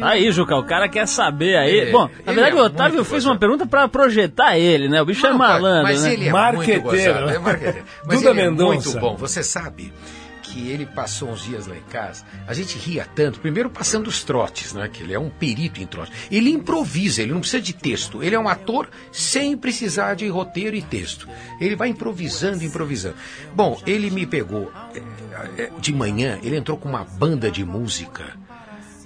[0.02, 1.72] Aí, Juca, o cara quer saber aí.
[1.78, 5.02] Ele- Bom, na verdade é o Otávio fez uma pergunta pra projetar ele, né?
[5.02, 6.14] O bicho é Não, malandro, mas né?
[6.14, 6.84] ele é Marqueteiro.
[6.84, 7.86] muito gozado, é marqueteiro.
[8.06, 8.90] Mas Duda ele é Mendonça.
[8.90, 9.16] muito bom.
[9.18, 9.94] Você sabe
[10.42, 14.24] que ele passou uns dias lá em casa, a gente ria tanto, primeiro passando os
[14.24, 14.88] trotes, né?
[14.92, 16.14] Que ele é um perito em trotes.
[16.30, 18.22] Ele improvisa, ele não precisa de texto.
[18.22, 21.28] Ele é um ator sem precisar de roteiro e texto.
[21.60, 23.16] Ele vai improvisando, improvisando.
[23.56, 24.72] Bom, ele me pegou
[25.58, 28.24] é, é, de manhã, ele entrou com uma banda de música.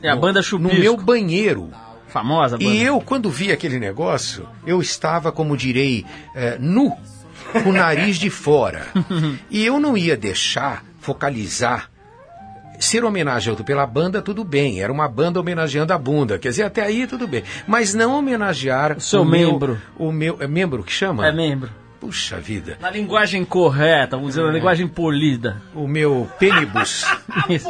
[0.02, 0.80] É a no- banda No Chupisco.
[0.80, 1.70] meu banheiro.
[2.08, 2.70] Famosa banda.
[2.70, 6.96] E eu, quando vi aquele negócio, eu estava, como direi, eh, nu,
[7.64, 8.88] com o nariz de fora.
[9.52, 11.90] E eu não ia deixar focalizar.
[12.80, 14.82] Ser homenageado pela banda, tudo bem.
[14.82, 16.38] Era uma banda homenageando a bunda.
[16.38, 17.44] Quer dizer, até aí tudo bem.
[17.68, 19.82] Mas não homenagear O seu meu- membro.
[19.98, 20.38] o meu.
[20.40, 21.28] É membro que chama?
[21.28, 21.72] É membro.
[22.08, 22.78] Puxa vida.
[22.80, 25.62] Na linguagem correta, vamos dizer, na linguagem polida.
[25.76, 27.06] O meu pênibus.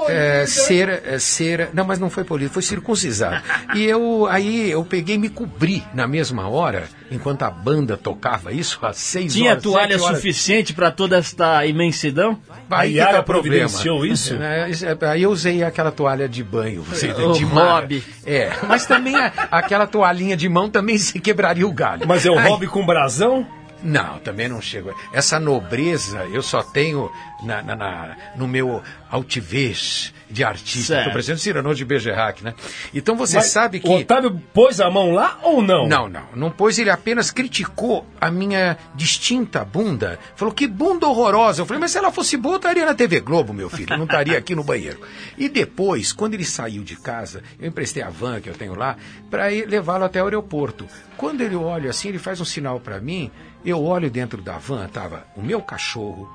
[0.08, 1.70] É, ser, é, ser.
[1.74, 3.42] Não, mas não foi polido, foi circuncisado.
[3.76, 8.52] E eu aí eu peguei e me cobri na mesma hora, enquanto a banda tocava
[8.54, 9.64] isso, às seis Tinha horas.
[9.64, 10.16] toalha sete horas.
[10.18, 12.40] suficiente pra toda esta imensidão?
[12.72, 14.36] A Aí que tá providenciou isso?
[14.36, 17.82] É, isso é, Aí eu usei aquela toalha de banho, você, O de mar.
[17.82, 18.04] hobby.
[18.26, 22.08] É, mas também a- aquela toalhinha de mão também se quebraria o galho.
[22.08, 23.46] Mas é o hobby com brasão?
[23.84, 24.94] Não, também não chego.
[25.14, 27.12] Essa nobreza eu só tenho
[27.44, 30.98] na, na- na- no meu altivez de artista.
[30.98, 32.54] Estou parecendo Cyrano de Bergerac, né?
[32.94, 33.88] Então você Mas sabe que...
[33.88, 35.88] O Otávio pôs a mão lá ou não?
[35.88, 36.24] Não, não.
[36.36, 40.20] Não pôs, ele apenas criticou a minha distinta bunda.
[40.36, 41.62] Falou que bunda horrorosa.
[41.62, 43.96] Eu falei, mas se ela fosse boa, eu estaria na TV Globo, meu filho.
[43.98, 45.00] Não estaria aqui no banheiro.
[45.38, 48.98] E depois, quando ele saiu de casa, eu emprestei a van que eu tenho lá
[49.30, 50.86] para levá-lo até o aeroporto.
[51.16, 53.32] Quando ele olha assim, ele faz um sinal para mim
[53.66, 56.30] Eu olho dentro da van, tava o meu cachorro,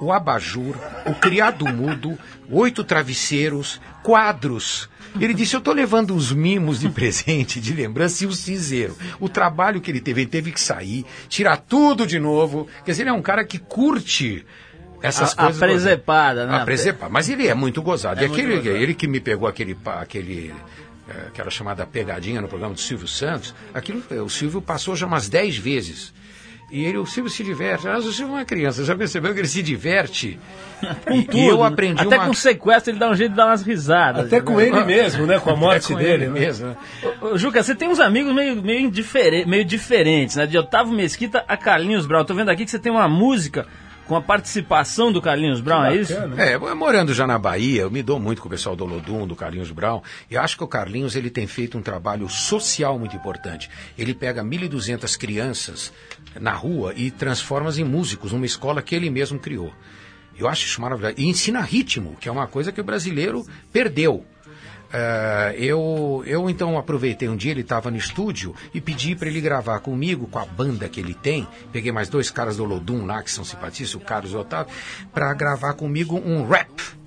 [0.00, 0.74] o abajur,
[1.06, 2.18] o criado mudo,
[2.50, 4.88] oito travesseiros, quadros.
[5.20, 8.96] Ele disse: Eu estou levando os mimos de presente, de lembrança e o cinzeiro.
[9.20, 12.68] O trabalho que ele teve, ele teve que sair, tirar tudo de novo.
[12.84, 14.46] Quer dizer, ele é um cara que curte
[15.02, 15.58] essas A- a coisas.
[15.60, 16.56] presepada, né?
[16.56, 17.12] A presepada.
[17.12, 18.20] Mas ele é muito gozado.
[18.20, 18.76] É e aquele, gozado.
[18.76, 20.54] ele que me pegou aquele, aquele
[21.08, 25.06] eh, aquela chamada pegadinha no programa do Silvio Santos, aquilo, eh, o Silvio passou já
[25.06, 26.12] umas 10 vezes.
[26.70, 27.86] E ele, o Silvio se diverte.
[27.86, 30.38] Mas o Silvio é uma criança, já percebeu que ele se diverte?
[31.06, 31.38] Com e, tudo.
[31.38, 31.66] e eu né?
[31.66, 32.26] aprendi Até uma...
[32.26, 34.26] com sequestro ele dá um jeito de dar umas risadas.
[34.26, 35.38] Até com ele mesmo, né?
[35.40, 36.24] Com a morte dele.
[36.24, 36.40] ele né?
[36.40, 36.76] mesmo, né?
[37.20, 40.46] Ô, ô, Juca, você tem uns amigos meio, meio, indiferen- meio diferentes, né?
[40.46, 42.24] De Otávio Mesquita a Carlinhos Brown.
[42.24, 43.66] Tô vendo aqui que você tem uma música
[44.08, 46.14] com a participação do Carlinhos Brown, é isso?
[46.38, 49.36] É, morando já na Bahia, eu me dou muito com o pessoal do Olodum, do
[49.36, 50.00] Carlinhos Brown,
[50.30, 53.68] e acho que o Carlinhos ele tem feito um trabalho social muito importante.
[53.98, 55.92] Ele pega 1.200 crianças
[56.40, 59.72] na rua e transforma-as em músicos, numa escola que ele mesmo criou.
[60.38, 61.16] Eu acho isso maravilhoso.
[61.18, 64.24] E ensina ritmo, que é uma coisa que o brasileiro perdeu.
[64.92, 69.40] Eh, eu, eu então aproveitei um dia, ele estava no estúdio e pedi para ele
[69.40, 71.46] gravar comigo, com a banda que ele tem.
[71.72, 74.72] Peguei mais dois caras do Olodum lá, que são simpatistas, o Carlos e o Otávio,
[75.12, 76.97] para gravar comigo um rap.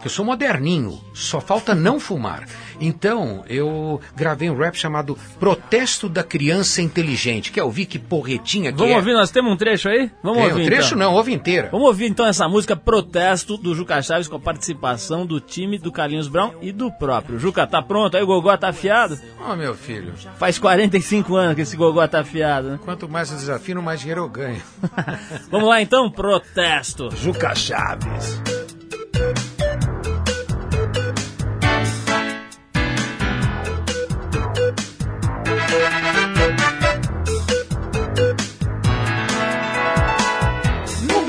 [0.00, 2.46] Que eu sou moderninho, só falta não fumar.
[2.80, 7.52] Então, eu gravei um rap chamado Protesto da Criança Inteligente.
[7.52, 8.96] Quer ouvir que porretinha que Vamos é?
[8.96, 10.10] ouvir, nós temos um trecho aí?
[10.22, 10.98] Vamos Tem, ouvir um trecho então.
[11.10, 11.68] não, ouve inteira.
[11.70, 15.92] Vamos ouvir então essa música Protesto do Juca Chaves com a participação do time do
[15.92, 17.38] Carlinhos Brown e do próprio.
[17.38, 18.16] Juca, tá pronto?
[18.16, 19.18] Aí o Gogó tá afiado?
[19.38, 22.78] Ó, meu filho, Faz 45 anos que esse Gogó tá afiado, né?
[22.82, 24.62] quanto mais eu desafio, mais dinheiro eu ganho.
[25.50, 27.10] Vamos lá então, Protesto.
[27.14, 28.59] Juca Chaves.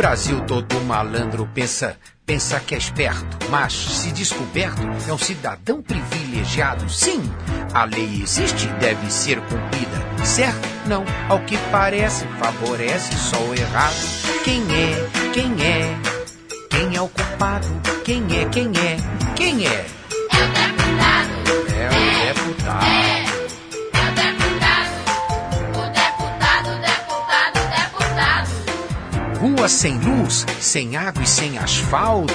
[0.02, 1.96] Brasil, todo malandro pensa,
[2.26, 6.90] pensa que é esperto, mas, se descoberto, é um cidadão privilegiado.
[6.90, 7.22] Sim,
[7.72, 10.26] a lei existe e deve ser cumprida.
[10.26, 10.68] Certo?
[10.88, 11.06] Não.
[11.30, 13.94] Ao que parece, favorece só o errado.
[14.44, 15.30] Quem é?
[15.34, 15.96] Quem é?
[16.72, 17.68] Quem é o culpado?
[18.04, 18.46] Quem é?
[18.46, 18.98] Quem é?
[19.36, 19.86] Quem é?
[20.32, 21.30] É o deputado.
[21.78, 23.21] É o deputado.
[29.42, 32.32] Rua sem luz, sem água e sem asfalto.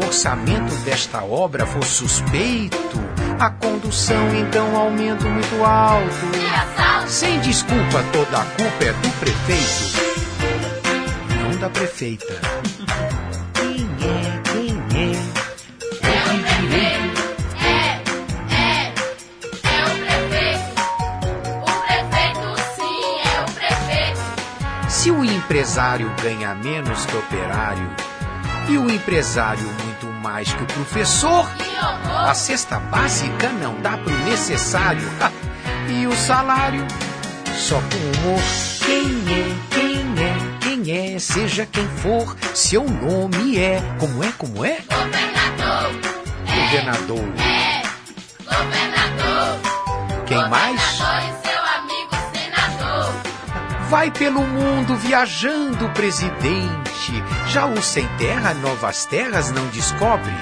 [0.00, 2.98] O orçamento desta obra for suspeito.
[3.38, 6.08] A condução então aumento muito alto.
[7.06, 10.04] Sem desculpa, toda a culpa é do prefeito.
[11.42, 12.40] Não da prefeita.
[13.52, 14.40] Quem é?
[14.50, 15.33] Quem é?
[25.44, 27.90] Empresário ganha menos que o operário
[28.66, 31.46] e o empresário muito mais que o professor,
[32.26, 35.06] a cesta básica não dá pro necessário.
[35.90, 36.86] e o salário
[37.54, 38.40] só com humor.
[38.86, 39.54] Quem é?
[39.70, 40.34] Quem é?
[40.60, 41.18] Quem é?
[41.18, 43.82] Seja quem for, seu nome é.
[43.98, 44.32] Como é?
[44.38, 44.78] Como é?
[46.46, 47.24] Governador.
[50.26, 50.93] Quem mais?
[53.94, 57.22] Vai pelo mundo viajando, presidente.
[57.46, 60.34] Já o sem terra, novas terras não descobre.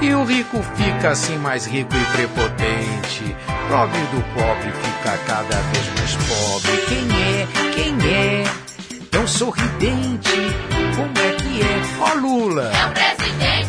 [0.00, 3.36] E o rico fica assim mais rico e prepotente.
[3.68, 6.86] Pobre do pobre fica cada vez mais pobre.
[6.88, 7.48] Quem é?
[7.76, 8.44] Quem é?
[9.08, 10.36] Tão sorridente.
[10.96, 11.80] Como é que é?
[12.00, 12.72] Ó Lula.
[12.74, 13.59] É o presidente.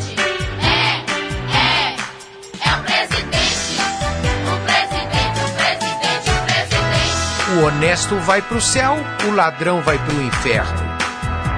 [7.53, 8.97] O honesto vai pro céu,
[9.27, 10.91] o ladrão vai pro inferno.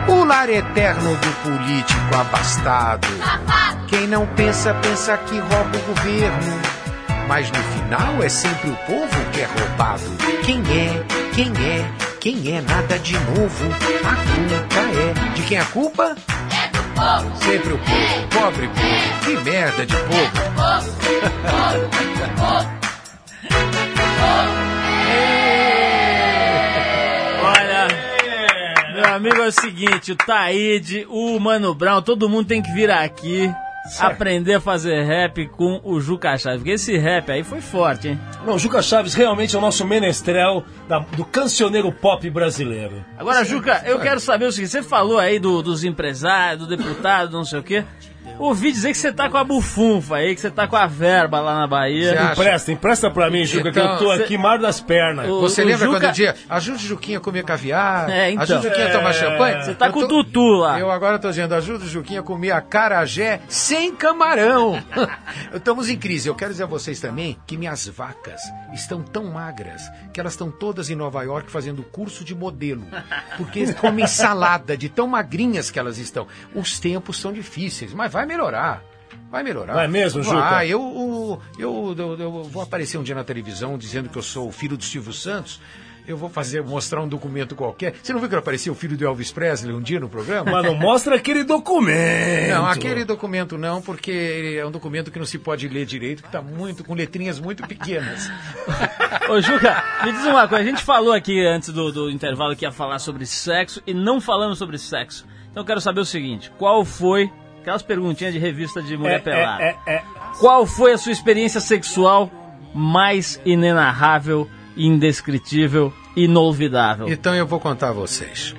[0.08, 3.08] O lar eterno do político abastado.
[3.88, 6.62] Quem não pensa, pensa que rouba o governo.
[7.28, 10.02] Mas no final é sempre o povo que é roubado.
[10.44, 11.06] Quem é?
[11.36, 11.86] Quem é?
[12.20, 12.62] Quem é?
[12.62, 13.66] Nada de novo.
[14.04, 15.14] A culpa é.
[15.36, 16.16] De quem é a culpa?
[16.52, 17.36] É do povo.
[17.46, 18.28] Sempre o povo.
[18.32, 19.20] Pobre povo.
[19.26, 20.44] Que merda de povo.
[29.16, 33.52] Amigo, é o seguinte, o Taíde, o Mano Brown, todo mundo tem que vir aqui
[34.00, 36.60] aprender a fazer rap com o Juca Chaves.
[36.60, 38.20] Porque esse rap aí foi forte, hein?
[38.46, 43.04] Não, Juca Chaves realmente é o nosso menestrel da- do cancioneiro pop brasileiro.
[43.18, 47.32] Agora, Juca, eu quero saber o seguinte, você falou aí do- dos empresários, do deputado,
[47.34, 47.84] não sei o quê.
[48.40, 51.40] Ouvi dizer que você tá com a bufunfa aí, que você tá com a verba
[51.40, 52.32] lá na Bahia.
[52.32, 55.28] Empresta, empresta pra mim, Juca, que eu Então, tô cê- aqui mar das pernas.
[55.30, 58.32] O- Você o lembra Juca- quando eu dizia, ajude o Juquinha a comer caviar, É,
[58.32, 58.44] então.
[58.44, 59.64] ajude o Juquinha a tomar champanhe?
[59.64, 60.80] Você tá Eu com tô- o tutu lá.
[60.80, 64.82] Eu agora tô dizendo, ajuda o Juquinha a comer acarajé sem camarão.
[65.54, 66.28] Estamos em crise.
[66.28, 68.42] Eu quero dizer a vocês também que minhas vacas
[68.74, 69.82] estão tão magras
[70.14, 72.86] que elas estão todas em Nova York fazendo curso de modelo.
[73.38, 76.28] Porque eles comem salada de tão magrinhas que elas estão.
[76.54, 78.84] Os tempos são difíceis, mas vai melhorar.
[79.30, 79.74] Vai melhorar.
[79.74, 80.40] Vai mesmo, Juca?
[80.40, 80.70] Vai.
[80.70, 84.52] Eu, eu, eu, eu vou aparecer um dia na televisão dizendo que eu sou o
[84.52, 85.60] filho do Silvio Santos.
[86.06, 87.96] Eu vou fazer, mostrar um documento qualquer.
[88.04, 90.52] Você não viu que aparecia o filho do Elvis Presley um dia no programa?
[90.52, 92.50] Mas não mostra aquele documento.
[92.50, 96.28] Não, aquele documento não, porque é um documento que não se pode ler direito, que
[96.28, 98.30] está muito, com letrinhas muito pequenas.
[99.32, 100.64] Ô, Juca, me diz uma coisa.
[100.64, 104.20] A gente falou aqui antes do, do intervalo que ia falar sobre sexo e não
[104.20, 105.26] falamos sobre sexo.
[105.50, 107.32] Então eu quero saber o seguinte: qual foi.
[107.64, 109.64] Aquelas perguntinhas de revista de mulher É, pelada.
[109.64, 110.04] é, é, é.
[110.38, 112.30] Qual foi a sua experiência sexual
[112.76, 117.08] mais inenarrável, indescritível, inolvidável?
[117.08, 118.54] Então eu vou contar a vocês.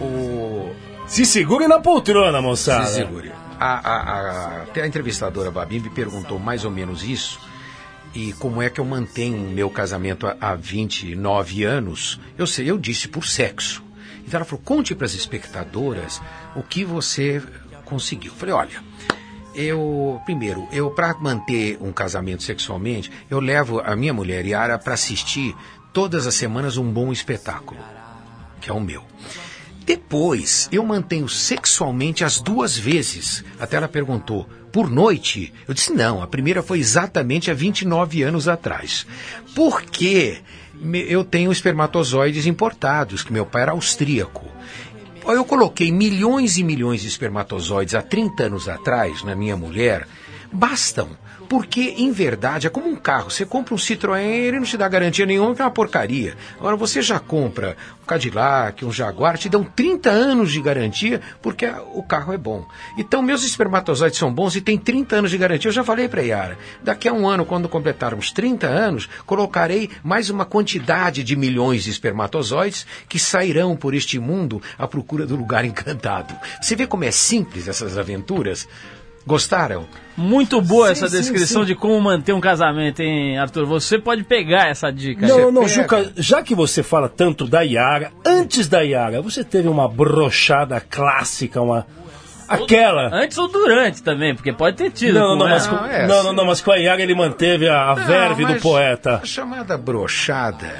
[0.00, 0.70] O,
[1.06, 2.86] Se segure na poltrona, moçada.
[2.86, 3.30] Se segure.
[3.60, 7.38] A, a, a, até a entrevistadora Babi me perguntou mais ou menos isso.
[8.12, 12.20] E como é que eu mantenho o meu casamento há, há 29 anos?
[12.36, 13.82] Eu sei, eu disse por sexo.
[14.26, 16.20] Então ela falou: conte para as espectadoras
[16.56, 17.40] o que você
[17.92, 18.32] conseguiu.
[18.32, 18.82] Falei: olha,
[19.54, 24.94] eu primeiro, eu para manter um casamento sexualmente, eu levo a minha mulher Yara para
[24.94, 25.54] assistir
[25.92, 27.80] todas as semanas um bom espetáculo,
[28.60, 29.04] que é o meu.
[29.84, 33.44] Depois, eu mantenho sexualmente as duas vezes.
[33.58, 35.52] Até ela perguntou, por noite?
[35.66, 39.04] Eu disse, não, a primeira foi exatamente há 29 anos atrás.
[39.56, 40.38] Porque
[40.74, 44.46] me- eu tenho espermatozoides importados, que meu pai era austríaco.
[45.24, 50.06] Eu coloquei milhões e milhões de espermatozoides há 30 anos atrás na minha mulher,
[50.52, 51.10] bastam.
[51.52, 53.30] Porque, em verdade, é como um carro.
[53.30, 56.34] Você compra um Citroën, ele não te dá garantia nenhuma, que é uma porcaria.
[56.58, 61.70] Agora, você já compra um Cadillac, um Jaguar, te dão 30 anos de garantia, porque
[61.92, 62.66] o carro é bom.
[62.96, 65.68] Então, meus espermatozoides são bons e tem 30 anos de garantia.
[65.68, 70.30] Eu já falei para Yara, daqui a um ano, quando completarmos 30 anos, colocarei mais
[70.30, 75.66] uma quantidade de milhões de espermatozoides que sairão por este mundo à procura do lugar
[75.66, 76.34] encantado.
[76.62, 78.66] Você vê como é simples essas aventuras?
[79.26, 79.86] Gostaram?
[80.16, 81.68] Muito boa Sim, essa sim, descrição sim.
[81.68, 83.64] de como manter um casamento, hein, Arthur?
[83.64, 85.26] Você pode pegar essa dica.
[85.26, 85.72] Não, não, pega.
[85.72, 90.80] Juca, já que você fala tanto da Yara, antes da Yara, você teve uma brochada
[90.80, 91.86] clássica, uma.
[92.46, 93.08] Aquela.
[93.14, 95.14] Antes ou durante também, porque pode ter tido.
[95.18, 96.36] Não, não, mas com, Não, é, não, não, sim.
[96.36, 99.20] não, mas com a Yara ele manteve a, a verve Não, do mas poeta.
[99.22, 100.74] A chamada brochada,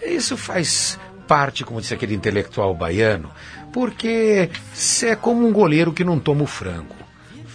[0.00, 3.30] isso faz parte, como disse aquele intelectual baiano,
[3.72, 6.95] porque você é como um goleiro que não toma o frango.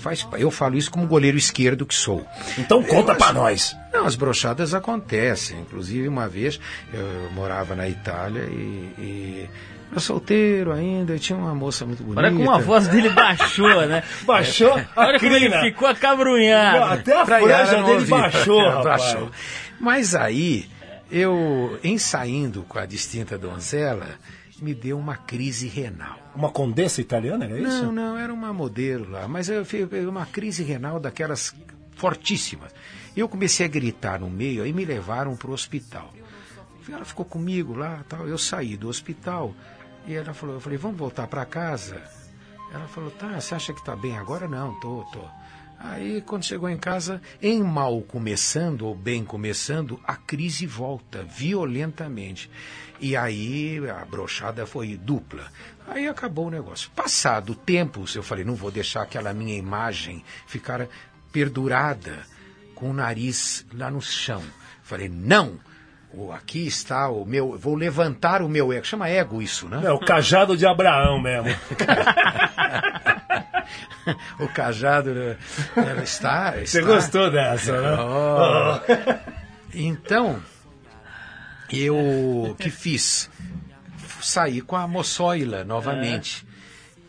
[0.02, 2.26] Faz, eu falo isso como goleiro esquerdo que sou.
[2.58, 3.76] Então conta pra nós.
[3.94, 5.60] Não, as brochadas acontecem.
[5.62, 6.60] Inclusive, uma vez
[6.92, 9.50] eu morava na Itália e, e
[9.92, 12.22] era solteiro ainda, e tinha uma moça muito bonita.
[12.22, 14.02] Olha como a voz dele baixou, né?
[14.26, 16.80] Baixou a Olha como ele ficou acabrunhado.
[16.80, 18.10] Não, Até a franja não dele ouvir.
[18.10, 18.86] baixou, rapaz.
[19.04, 19.32] Baixou.
[19.80, 20.70] Mas aí,
[21.12, 24.08] eu, em saindo com a distinta donzela,
[24.62, 26.20] me deu uma crise renal.
[26.36, 27.84] Uma condessa italiana, era isso?
[27.86, 31.54] Não, não, era uma modelo lá, mas eu fiz uma crise renal daquelas
[31.96, 32.74] fortíssimas.
[33.16, 36.14] Eu comecei a gritar no meio, aí me levaram para o hospital.
[36.88, 38.28] Ela ficou comigo lá, tal.
[38.28, 39.54] Eu saí do hospital
[40.08, 42.02] e ela falou, eu falei, vamos voltar para casa.
[42.74, 44.48] Ela falou, tá, você acha que tá bem agora?
[44.48, 45.41] Não, tô, tô.
[45.84, 52.50] Aí, quando chegou em casa, em mal começando, ou bem começando, a crise volta violentamente.
[53.00, 55.44] E aí a brochada foi dupla.
[55.88, 56.92] Aí acabou o negócio.
[56.96, 60.88] Passado tempos, eu falei, não vou deixar aquela minha imagem ficar
[61.32, 62.20] perdurada
[62.76, 64.44] com o nariz lá no chão.
[64.84, 65.60] Falei, não!
[66.14, 67.58] O- Aqui está o meu.
[67.58, 68.86] Vou levantar o meu ego.
[68.86, 69.82] Chama ego isso, né?
[69.84, 71.48] É o cajado de Abraão mesmo.
[74.40, 75.38] o cajado né,
[75.76, 76.82] ela está, Você está.
[76.82, 77.98] gostou dessa, né?
[78.02, 79.32] Oh.
[79.74, 80.42] Então,
[81.72, 83.30] eu que fiz?
[84.22, 86.46] Saí com a moçoila novamente.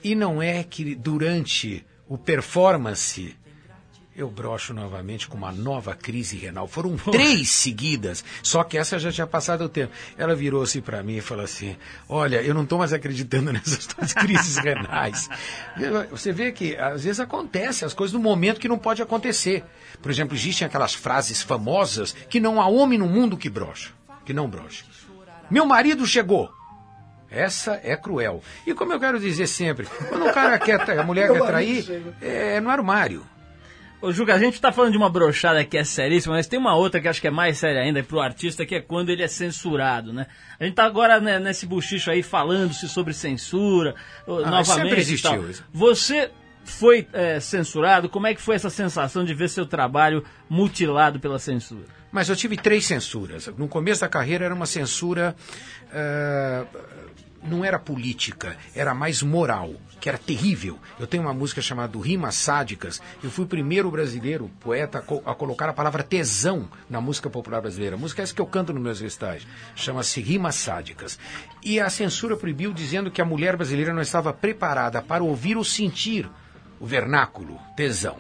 [0.03, 3.37] E não é que durante o performance
[4.15, 6.69] eu brocho novamente com uma nova crise renal.
[6.69, 9.93] Foram três seguidas, só que essa já tinha passado o tempo.
[10.19, 11.77] Ela virou-se para mim e falou assim:
[12.09, 15.31] Olha, eu não estou mais acreditando nessas tuas crises renais.
[16.11, 19.65] Você vê que às vezes acontece as coisas no momento que não pode acontecer.
[20.01, 23.93] Por exemplo, existem aquelas frases famosas que não há homem no mundo que brocha,
[24.27, 24.85] que não brocha.
[25.51, 26.51] Meu marido chegou.
[27.31, 28.43] Essa é cruel.
[28.67, 32.61] E como eu quero dizer sempre, quando o cara quer, a mulher quer trair, é
[32.61, 33.27] no armário.
[34.03, 36.75] Ô, Juca, a gente tá falando de uma brochada que é seríssima, mas tem uma
[36.75, 39.29] outra que acho que é mais séria ainda pro artista, que é quando ele é
[39.29, 40.27] censurado, né?
[40.59, 43.95] A gente tá agora né, nesse buchicho aí falando-se sobre censura,
[44.27, 45.65] Ah, novamente sempre existiu isso.
[45.73, 46.33] Você
[46.65, 48.09] foi é, censurado?
[48.09, 51.87] Como é que foi essa sensação de ver seu trabalho mutilado pela censura?
[52.11, 53.47] Mas eu tive três censuras.
[53.57, 55.37] No começo da carreira era uma censura.
[55.93, 56.67] ah,
[57.45, 60.81] não era política, era mais moral, que era terrível.
[60.99, 63.01] Eu tenho uma música chamada Rimas Sádicas.
[63.23, 67.31] Eu fui o primeiro brasileiro poeta a, co- a colocar a palavra tesão na música
[67.31, 67.95] popular brasileira.
[67.95, 69.47] A música é essa que eu canto nos meus recitais.
[69.77, 71.17] Chama-se Rimas Sádicas.
[71.63, 75.63] E a censura proibiu dizendo que a mulher brasileira não estava preparada para ouvir ou
[75.63, 76.29] sentir
[76.81, 78.17] o vernáculo, tesão.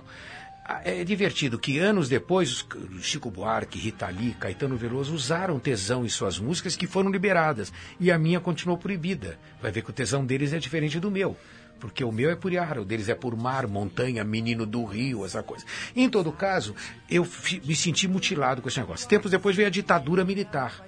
[0.64, 2.64] Ah, É divertido que anos depois,
[3.01, 7.72] Chico Buarque, Rita Lee, Caetano Veloso usaram tesão em suas músicas que foram liberadas.
[7.99, 9.37] E a minha continuou proibida.
[9.61, 11.37] Vai ver que o tesão deles é diferente do meu.
[11.83, 15.24] Porque o meu é por ar, o deles é por mar, montanha, menino do rio,
[15.24, 15.64] essa coisa.
[15.97, 16.74] Em todo caso,
[17.11, 17.26] eu
[17.64, 19.09] me senti mutilado com esse negócio.
[19.09, 20.87] Tempos depois veio a ditadura militar.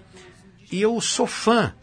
[0.71, 1.75] E eu sou fã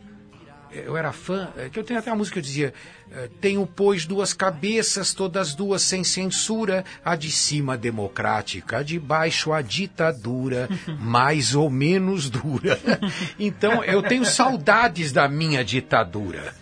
[0.74, 2.74] eu era fã, é, que eu tenho até uma música que eu dizia,
[3.12, 8.97] é, tenho, pois, duas cabeças, todas duas sem censura, a de cima democrática, a de
[8.97, 12.80] baixo a ditadura, mais ou menos dura.
[13.38, 16.53] Então, eu tenho saudades da minha ditadura.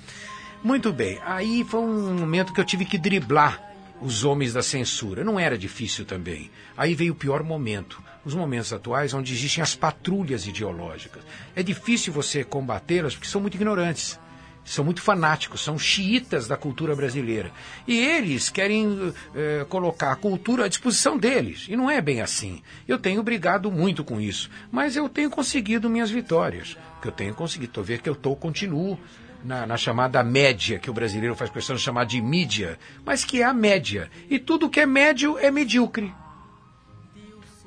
[0.62, 3.70] Muito bem, aí foi um momento que eu tive que driblar
[4.02, 5.24] os homens da censura.
[5.24, 6.52] Não era difícil também.
[6.76, 11.24] Aí veio o pior momento, os momentos atuais onde existem as patrulhas ideológicas.
[11.56, 14.20] É difícil você combatê-las porque são muito ignorantes.
[14.66, 17.52] São muito fanáticos, são xiitas da cultura brasileira.
[17.88, 21.66] E eles querem eh, colocar a cultura à disposição deles.
[21.70, 22.62] E não é bem assim.
[22.88, 24.50] Eu tenho brigado muito com isso.
[24.70, 26.78] Mas eu tenho conseguido minhas vitórias.
[27.02, 27.72] Que eu tenho conseguido.
[27.72, 29.00] Estou vendo que eu estou, continuo
[29.44, 33.42] na, na chamada média, que o brasileiro faz questão de chamar de mídia, mas que
[33.42, 34.10] é a média.
[34.30, 36.14] E tudo que é médio é medíocre.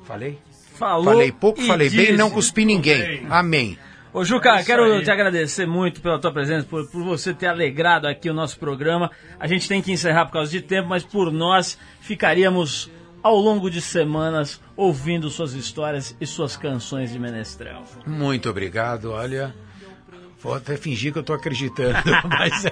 [0.03, 0.39] Falei?
[0.75, 2.17] Falou falei pouco, falei bem, disse.
[2.17, 3.25] não cuspi ninguém.
[3.29, 3.77] Amém.
[4.11, 5.03] Ô Juca, É quero aí.
[5.03, 9.09] te agradecer muito pela tua presença, por, por você ter alegrado aqui o nosso programa.
[9.39, 12.91] A gente tem que encerrar por causa de tempo, mas por nós ficaríamos
[13.23, 17.83] ao longo de semanas ouvindo suas histórias e suas canções de menestrel.
[18.05, 19.55] Muito obrigado, olha.
[20.43, 22.65] Vou até fingir que eu estou acreditando, mas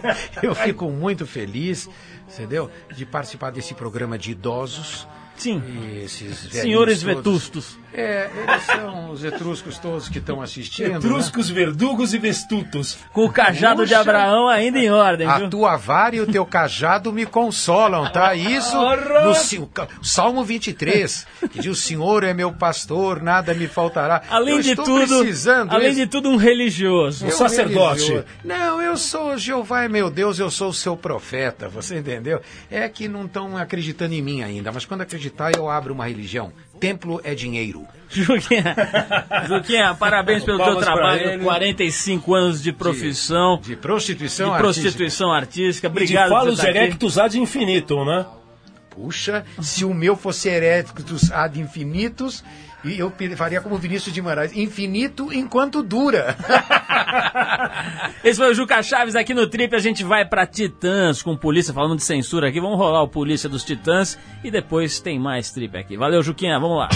[0.43, 1.89] eu fico muito feliz,
[2.29, 2.69] entendeu?
[2.93, 5.07] De participar desse programa de idosos.
[5.37, 5.63] Sim.
[6.03, 7.79] Esses Senhores vetustos.
[7.93, 10.89] É, eles são os etruscos todos que estão assistindo.
[10.91, 10.95] né?
[10.97, 12.97] Etruscos, verdugos e vestutos.
[13.11, 13.99] Com o cajado de Puxa.
[14.01, 15.49] Abraão ainda em ordem, A viu?
[15.49, 18.33] tua vara e o teu cajado me consolam, tá?
[18.33, 19.33] Isso no
[20.03, 24.21] Salmo 23, que diz: O Senhor é meu pastor, nada me faltará.
[24.29, 27.25] Além eu de estou tudo, precisando além de tudo um religioso.
[27.25, 28.01] Um Eu sacerdote.
[28.03, 28.25] religioso.
[28.43, 32.41] Não, eu sou Jeová é meu Deus, eu sou o seu profeta, você entendeu?
[32.69, 36.51] É que não estão acreditando em mim ainda, mas quando acreditar eu abro uma religião.
[36.81, 37.87] Templo é dinheiro.
[38.09, 38.75] Juquinha,
[39.47, 41.43] Juquinha, parabéns pelo teu Palmas pra trabalho, ele.
[41.43, 44.63] 45 anos de profissão, de, De prostituição artística.
[44.81, 45.87] prostituição artística.
[45.87, 46.77] E de Obrigado falos você estar aqui.
[46.89, 48.25] erectus ad infinitum, né?
[48.89, 52.43] Puxa, se o meu fosse heréticos ad infinitos,
[52.83, 56.35] e eu faria como Vinícius de Moraes, infinito enquanto dura.
[58.23, 59.75] Esse foi o Juca Chaves aqui no Trip.
[59.75, 62.61] A gente vai pra Titãs com polícia, falando de censura aqui.
[62.61, 65.97] Vamos rolar o Polícia dos Titãs e depois tem mais Trip aqui.
[65.97, 66.89] Valeu, Juquinha, vamos lá.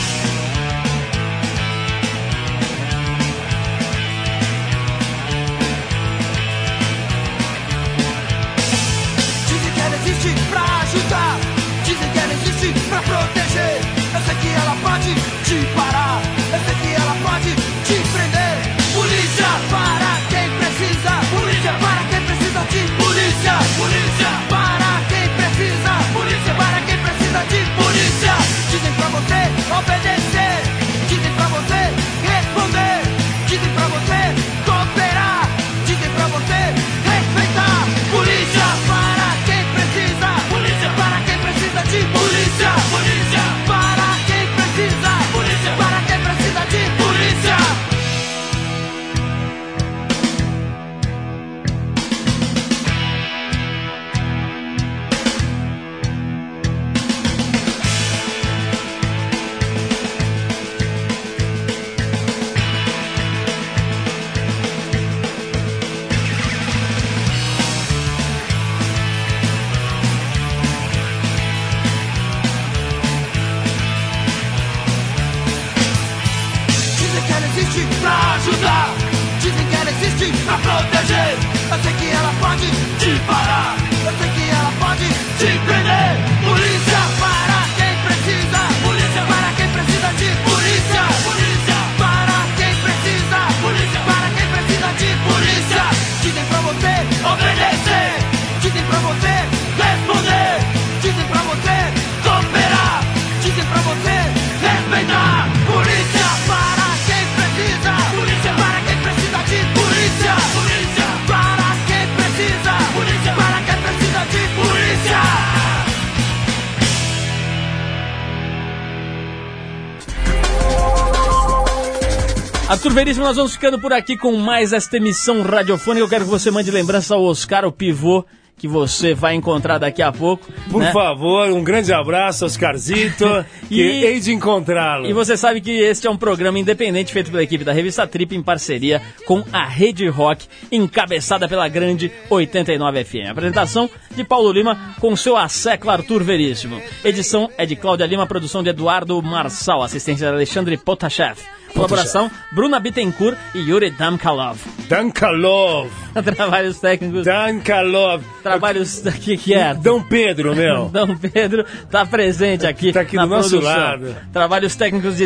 [122.76, 126.04] Arthur Veríssimo, nós vamos ficando por aqui com mais esta emissão radiofônica.
[126.04, 128.26] Eu quero que você mande lembrança ao Oscar, o pivô,
[128.58, 130.52] que você vai encontrar daqui a pouco.
[130.70, 130.92] Por né?
[130.92, 133.26] favor, um grande abraço, Oscarzito.
[133.72, 135.08] E- hei de encontrá-lo.
[135.08, 138.36] E você sabe que este é um programa independente feito pela equipe da revista Trip
[138.36, 143.30] em parceria com a Rede Rock, encabeçada pela grande 89 FM.
[143.32, 146.82] Apresentação de Paulo Lima com seu assecla Arthur Veríssimo.
[147.06, 151.38] Edição é de Cláudia Lima, produção de Eduardo Marçal, assistência de Alexandre Potashev.
[151.76, 154.58] Colaboração Bruna Bittencourt e Yuri Damkalov.
[154.88, 155.92] Dankalov.
[156.36, 157.26] Trabalhos técnicos.
[157.26, 158.24] Dankalov.
[158.42, 159.04] Trabalhos.
[159.06, 159.74] O que, que é?
[159.74, 160.86] Dom Pedro, meu.
[160.94, 163.74] Dom Pedro tá presente aqui, Tá aqui na do nosso produção.
[163.76, 164.16] lado.
[164.32, 165.26] Trabalhos técnicos de